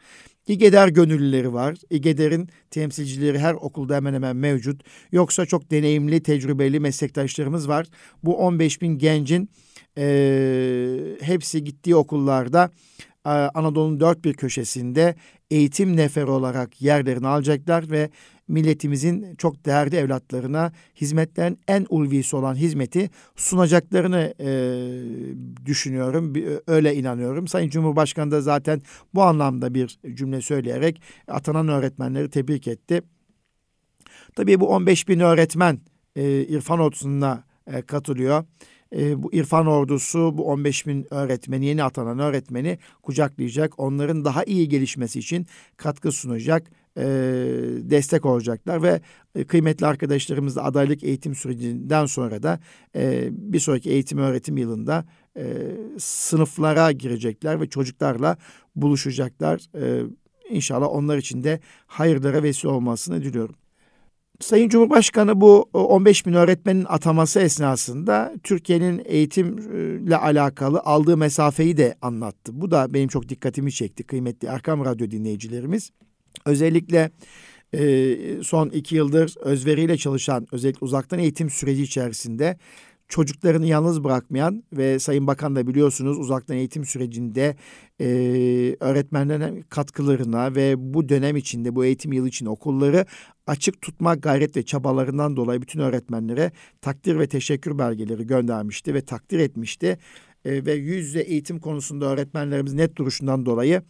[0.50, 1.78] İGEDER gönüllüleri var.
[1.90, 4.84] İGEDER'in temsilcileri her okulda hemen hemen mevcut.
[5.12, 7.88] Yoksa çok deneyimli, tecrübeli meslektaşlarımız var.
[8.24, 9.50] Bu 15 bin gencin
[9.98, 12.72] e, hepsi gittiği okullarda
[13.26, 15.16] e, Anadolu'nun dört bir köşesinde
[15.52, 18.10] eğitim neferi olarak yerlerini alacaklar ve
[18.50, 24.50] milletimizin çok değerli evlatlarına hizmetlerin en ulvisi olan hizmeti sunacaklarını e,
[25.66, 26.34] düşünüyorum.
[26.68, 27.48] Öyle inanıyorum.
[27.48, 28.82] Sayın Cumhurbaşkanı da zaten
[29.14, 33.02] bu anlamda bir cümle söyleyerek atanan öğretmenleri tebrik etti.
[34.36, 35.80] Tabii bu 15 bin öğretmen
[36.16, 38.44] e, İrfan Ordusu'na e, katılıyor.
[38.96, 43.80] E, bu İrfan Ordusu bu 15 bin öğretmeni, yeni atanan öğretmeni kucaklayacak.
[43.80, 47.06] Onların daha iyi gelişmesi için katkı sunacak e,
[47.90, 49.02] destek olacaklar ve
[49.36, 52.60] e, kıymetli arkadaşlarımız da adaylık eğitim sürecinden sonra da
[52.96, 55.06] e, bir sonraki eğitim öğretim yılında
[55.38, 55.44] e,
[55.98, 58.38] sınıflara girecekler ve çocuklarla
[58.76, 59.62] buluşacaklar.
[59.76, 60.04] E,
[60.50, 63.56] İnşallah onlar için de hayırlara vesile olmasını diliyorum.
[64.40, 72.62] Sayın Cumhurbaşkanı bu 15 bin öğretmenin ataması esnasında Türkiye'nin eğitimle alakalı aldığı mesafeyi de anlattı.
[72.62, 75.92] Bu da benim çok dikkatimi çekti kıymetli Erkam Radyo dinleyicilerimiz.
[76.46, 77.12] Özellikle
[77.74, 82.58] e, son iki yıldır özveriyle çalışan özellikle uzaktan eğitim süreci içerisinde
[83.10, 87.56] çocuklarını yalnız bırakmayan ve Sayın Bakan da biliyorsunuz uzaktan eğitim sürecinde
[88.02, 88.06] e,
[88.80, 93.06] öğretmenlerin katkılarına ve bu dönem içinde bu eğitim yılı için okulları
[93.48, 99.40] açık tutma gayret ve çabalarından dolayı bütün öğretmenlere takdir ve teşekkür belgeleri göndermişti ve takdir
[99.40, 99.98] etmişti
[100.46, 103.82] e, ve yüz yüze eğitim konusunda öğretmenlerimiz net duruşundan dolayı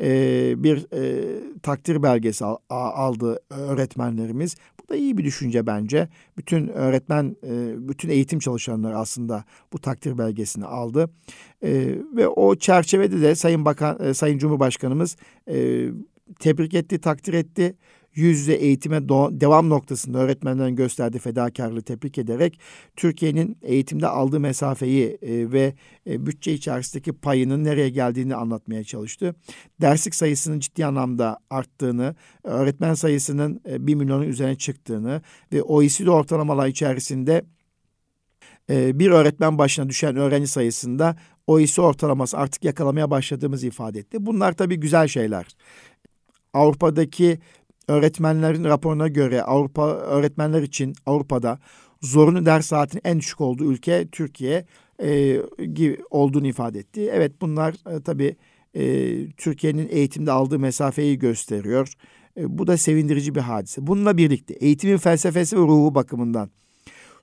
[0.00, 0.08] e,
[0.56, 1.24] bir e,
[1.62, 4.56] takdir belgesi al, aldı öğretmenlerimiz.
[4.80, 6.08] Bu da iyi bir düşünce bence.
[6.38, 11.10] Bütün öğretmen, e, bütün eğitim çalışanları aslında bu takdir belgesini aldı.
[11.62, 15.16] E, ve o çerçevede de Sayın Bakan, e, Sayın Cumhurbaşkanımız
[15.48, 15.86] e,
[16.38, 17.74] tebrik etti, takdir etti
[18.16, 22.60] yüz yüze eğitime devam noktasında öğretmenlerin gösterdiği fedakarlığı tebrik ederek
[22.96, 25.74] Türkiye'nin eğitimde aldığı mesafeyi e, ve
[26.06, 29.34] e, bütçe içerisindeki payının nereye geldiğini anlatmaya çalıştı.
[29.80, 36.68] Derslik sayısının ciddi anlamda arttığını, öğretmen sayısının e, 1 milyonun üzerine çıktığını ve OECD ortalamalar
[36.68, 37.44] içerisinde
[38.70, 44.26] e, bir öğretmen başına düşen öğrenci sayısında OECD ortalaması artık yakalamaya başladığımız ifade etti.
[44.26, 45.46] Bunlar tabii güzel şeyler.
[46.54, 47.38] Avrupa'daki
[47.88, 51.58] öğretmenlerin raporuna göre Avrupa öğretmenler için Avrupa'da
[52.02, 54.66] zorunlu ders saatinin en düşük olduğu ülke Türkiye
[55.02, 55.40] e,
[55.74, 57.10] gibi olduğunu ifade etti.
[57.12, 58.36] Evet bunlar e, tabii
[58.74, 58.82] e,
[59.30, 61.92] Türkiye'nin eğitimde aldığı mesafeyi gösteriyor.
[62.36, 63.86] E, bu da sevindirici bir hadise.
[63.86, 66.50] Bununla birlikte eğitimin felsefesi ve ruhu bakımından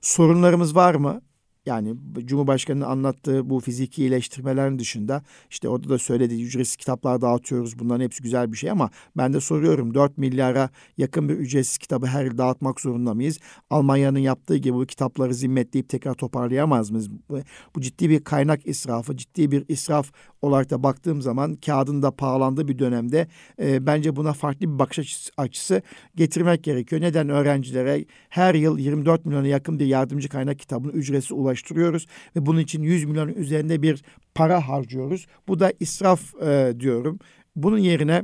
[0.00, 1.22] sorunlarımız var mı?
[1.66, 7.78] Yani Cumhurbaşkanı'nın anlattığı bu fiziki iyileştirmelerin dışında işte orada da söylediği ücretsiz kitaplar dağıtıyoruz.
[7.78, 12.06] Bunların hepsi güzel bir şey ama ben de soruyorum 4 milyara yakın bir ücretsiz kitabı
[12.06, 13.38] her yıl dağıtmak zorunda mıyız?
[13.70, 17.10] Almanya'nın yaptığı gibi bu kitapları zimmetleyip tekrar toparlayamaz mıyız?
[17.10, 17.38] Bu,
[17.76, 22.68] bu ciddi bir kaynak israfı, ciddi bir israf olarak da baktığım zaman kağıdın da pahalandığı
[22.68, 23.28] bir dönemde
[23.62, 25.82] e, bence buna farklı bir bakış açısı,
[26.16, 27.02] getirmek gerekiyor.
[27.02, 32.58] Neden öğrencilere her yıl 24 milyona yakın bir yardımcı kaynak kitabını ücretsiz ulaştırıyoruz ve bunun
[32.58, 34.02] için 100 milyon üzerinde bir
[34.34, 35.26] para harcıyoruz.
[35.48, 37.18] Bu da israf e, diyorum.
[37.56, 38.22] Bunun yerine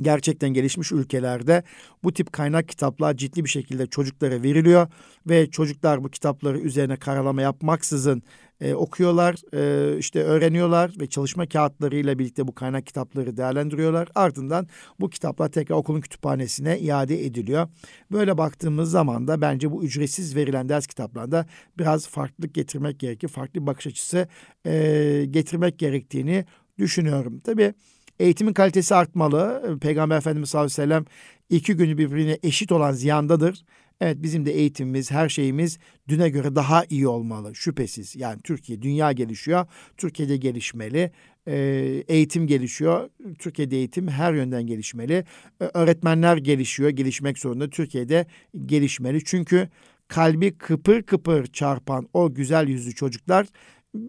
[0.00, 1.62] gerçekten gelişmiş ülkelerde
[2.04, 4.88] bu tip kaynak kitaplar ciddi bir şekilde çocuklara veriliyor
[5.26, 8.22] ve çocuklar bu kitapları üzerine karalama yapmaksızın
[8.62, 14.08] e, okuyorlar, e, işte öğreniyorlar ve çalışma kağıtlarıyla birlikte bu kaynak kitapları değerlendiriyorlar.
[14.14, 14.66] Ardından
[15.00, 17.68] bu kitaplar tekrar okulun kütüphanesine iade ediliyor.
[18.12, 21.46] Böyle baktığımız zaman da bence bu ücretsiz verilen ders kitaplarında
[21.78, 23.28] biraz farklılık getirmek gerekir.
[23.28, 24.28] Farklı bir bakış açısı
[24.66, 26.44] e, getirmek gerektiğini
[26.78, 27.40] düşünüyorum.
[27.40, 27.74] Tabii
[28.20, 29.62] Eğitimin kalitesi artmalı.
[29.80, 31.04] Peygamber Efendimiz sallallahu aleyhi ve sellem
[31.50, 33.64] iki günü birbirine eşit olan ziyandadır.
[34.00, 35.78] Evet bizim de eğitimimiz, her şeyimiz
[36.08, 38.16] düne göre daha iyi olmalı şüphesiz.
[38.16, 39.66] Yani Türkiye, dünya gelişiyor,
[39.96, 41.10] Türkiye'de gelişmeli.
[41.48, 45.24] Ee, eğitim gelişiyor, Türkiye'de eğitim her yönden gelişmeli.
[45.60, 47.70] Ee, öğretmenler gelişiyor, gelişmek zorunda.
[47.70, 48.26] Türkiye'de
[48.66, 49.24] gelişmeli.
[49.24, 49.68] Çünkü
[50.08, 53.46] kalbi kıpır kıpır çarpan o güzel yüzlü çocuklar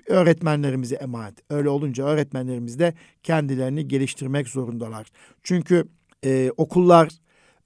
[0.08, 1.36] öğretmenlerimize emanet.
[1.50, 5.08] Öyle olunca öğretmenlerimiz de kendilerini geliştirmek zorundalar.
[5.44, 5.86] Çünkü
[6.26, 7.10] e, okullar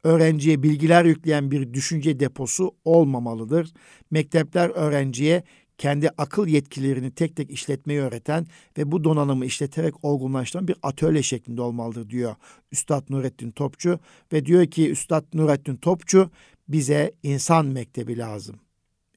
[0.08, 3.74] öğrenciye bilgiler yükleyen bir düşünce deposu olmamalıdır.
[4.12, 5.43] Mektepler öğrenciye
[5.78, 8.47] kendi akıl yetkilerini tek tek işletmeyi öğreten
[8.78, 12.36] ve bu donanımı işleterek olgunlaştıran bir atölye şeklinde olmalıdır diyor
[12.72, 13.99] Üstad Nurettin Topçu
[14.34, 16.32] ve diyor ki Üstad Nurettin Topçu
[16.68, 18.55] bize insan mektebi lazım.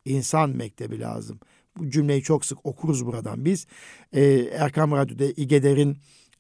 [0.05, 1.41] İnsan mektebi lazım.
[1.79, 3.67] Bu cümleyi çok sık okuruz buradan biz.
[4.13, 4.23] Ee,
[4.59, 5.97] Erkam Radyo'da İgeder'in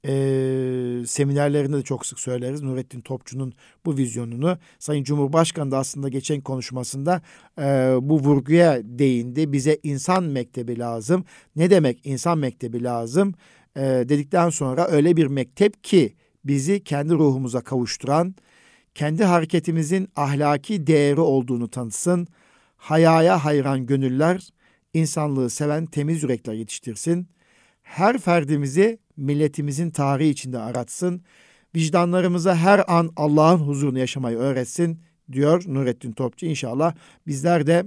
[0.07, 0.13] e,
[1.07, 2.63] seminerlerinde de çok sık söyleriz.
[2.63, 3.53] Nurettin Topçu'nun
[3.85, 4.59] bu vizyonunu.
[4.79, 7.23] Sayın Cumhurbaşkanı da aslında geçen konuşmasında
[7.59, 7.63] e,
[8.03, 9.53] bu vurguya değindi.
[9.53, 11.25] Bize insan mektebi lazım.
[11.57, 13.35] Ne demek insan mektebi lazım?
[13.77, 18.35] E, dedikten sonra öyle bir mektep ki bizi kendi ruhumuza kavuşturan,
[18.95, 22.27] kendi hareketimizin ahlaki değeri olduğunu tanısın,
[22.77, 24.49] hayaya hayran gönüller,
[24.95, 27.29] insanlığı seven temiz yürekler yetiştirsin.
[27.91, 31.23] Her ferdimizi milletimizin tarihi içinde aratsın.
[31.77, 35.01] Vicdanlarımıza her an Allah'ın huzurunu yaşamayı öğretsin
[35.33, 36.47] diyor Nurettin Topçu.
[36.47, 36.95] İnşallah
[37.27, 37.87] bizler de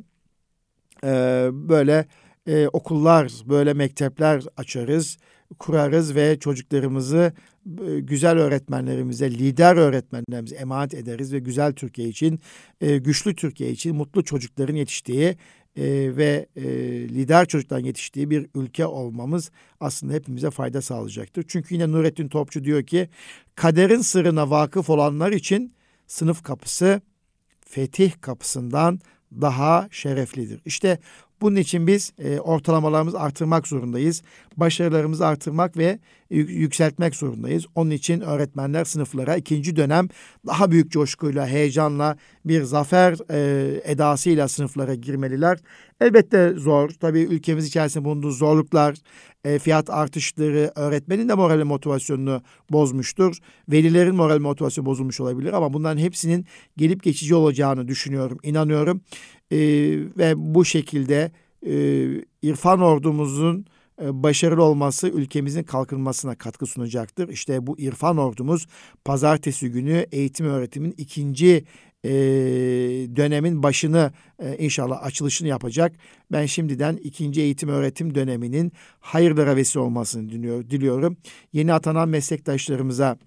[1.04, 1.10] e,
[1.54, 2.06] böyle
[2.48, 5.18] e, okullar, böyle mektepler açarız,
[5.60, 7.34] kurarız ve çocuklarımızı
[7.88, 12.40] e, güzel öğretmenlerimize, lider öğretmenlerimize emanet ederiz ve güzel Türkiye için,
[12.82, 15.36] e, güçlü Türkiye için mutlu çocukların yetiştiği
[15.78, 16.64] e, ve e,
[17.10, 21.46] lider çocukların yetiştiği bir ülke olmamız aslında hepimize fayda sağlayacaktır.
[21.48, 23.10] Çünkü yine Nurettin Topçu diyor ki
[23.56, 25.74] kaderin sırrına vakıf olanlar için
[26.08, 27.02] sınıf kapısı
[27.66, 29.00] fetih kapısından
[29.42, 30.62] daha şereflidir.
[30.66, 31.00] İşte
[31.42, 34.22] bunun için biz e, ortalamalarımızı artırmak zorundayız.
[34.58, 37.66] Başarılarımızı artırmak ve yükseltmek zorundayız.
[37.76, 40.08] Onun için öğretmenler sınıflara ikinci dönem
[40.48, 45.60] daha büyük coşkuyla, heyecanla, bir zafer e, edasıyla sınıflara girmeliler.
[46.02, 46.90] Elbette zor.
[46.90, 48.98] Tabii ülkemiz içerisinde bulunduğu zorluklar,
[49.44, 52.42] e, fiyat artışları öğretmenin de moral motivasyonunu
[52.72, 53.38] bozmuştur.
[53.70, 56.46] Velilerin moral motivasyonu bozulmuş olabilir ama bunların hepsinin
[56.78, 59.02] gelip geçici olacağını düşünüyorum, inanıyorum.
[59.52, 59.58] E,
[60.18, 61.32] ve bu şekilde
[61.66, 62.06] e,
[62.42, 63.66] İrfan ordumuzun
[64.02, 67.30] e, başarılı olması ülkemizin kalkınmasına katkı sunacaktır.
[67.30, 68.68] İşte bu İrfan ordumuz
[69.06, 71.66] pazartesi günü eğitim öğretimin ikinci
[72.04, 72.12] e,
[73.16, 75.96] dönemin başını e, inşallah açılışını yapacak.
[76.32, 81.18] Ben şimdiden ikinci eğitim öğretim döneminin hayırlara vesile olmasını diliyor, diliyorum.
[81.54, 83.18] Yeni atanan meslektaşlarımıza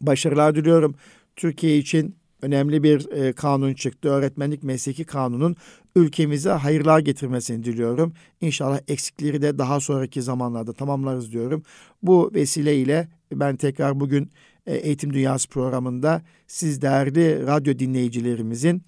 [0.00, 0.94] başarılar diliyorum.
[1.36, 4.08] Türkiye için önemli bir e, kanun çıktı.
[4.08, 5.56] Öğretmenlik mesleki kanunun
[5.96, 8.12] ülkemize hayırlar getirmesini diliyorum.
[8.40, 11.62] İnşallah eksikleri de daha sonraki zamanlarda tamamlarız diyorum.
[12.02, 14.30] Bu vesileyle ben tekrar bugün
[14.66, 18.82] Eğitim Dünyası programında siz değerli radyo dinleyicilerimizin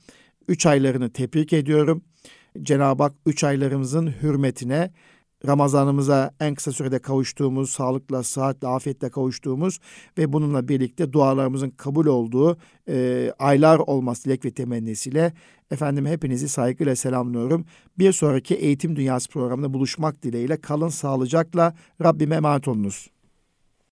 [0.49, 2.03] üç aylarını tebrik ediyorum.
[2.63, 4.91] Cenab-ı Hak üç aylarımızın hürmetine
[5.47, 9.79] Ramazanımıza en kısa sürede kavuştuğumuz, sağlıkla, sıhhatle, afiyetle kavuştuğumuz
[10.19, 12.57] ve bununla birlikte dualarımızın kabul olduğu
[12.89, 15.33] e, aylar olması dilek ve temennisiyle
[15.71, 17.65] efendim hepinizi saygıyla selamlıyorum.
[17.99, 23.11] Bir sonraki Eğitim Dünyası programında buluşmak dileğiyle kalın sağlıcakla Rabbime emanet olunuz.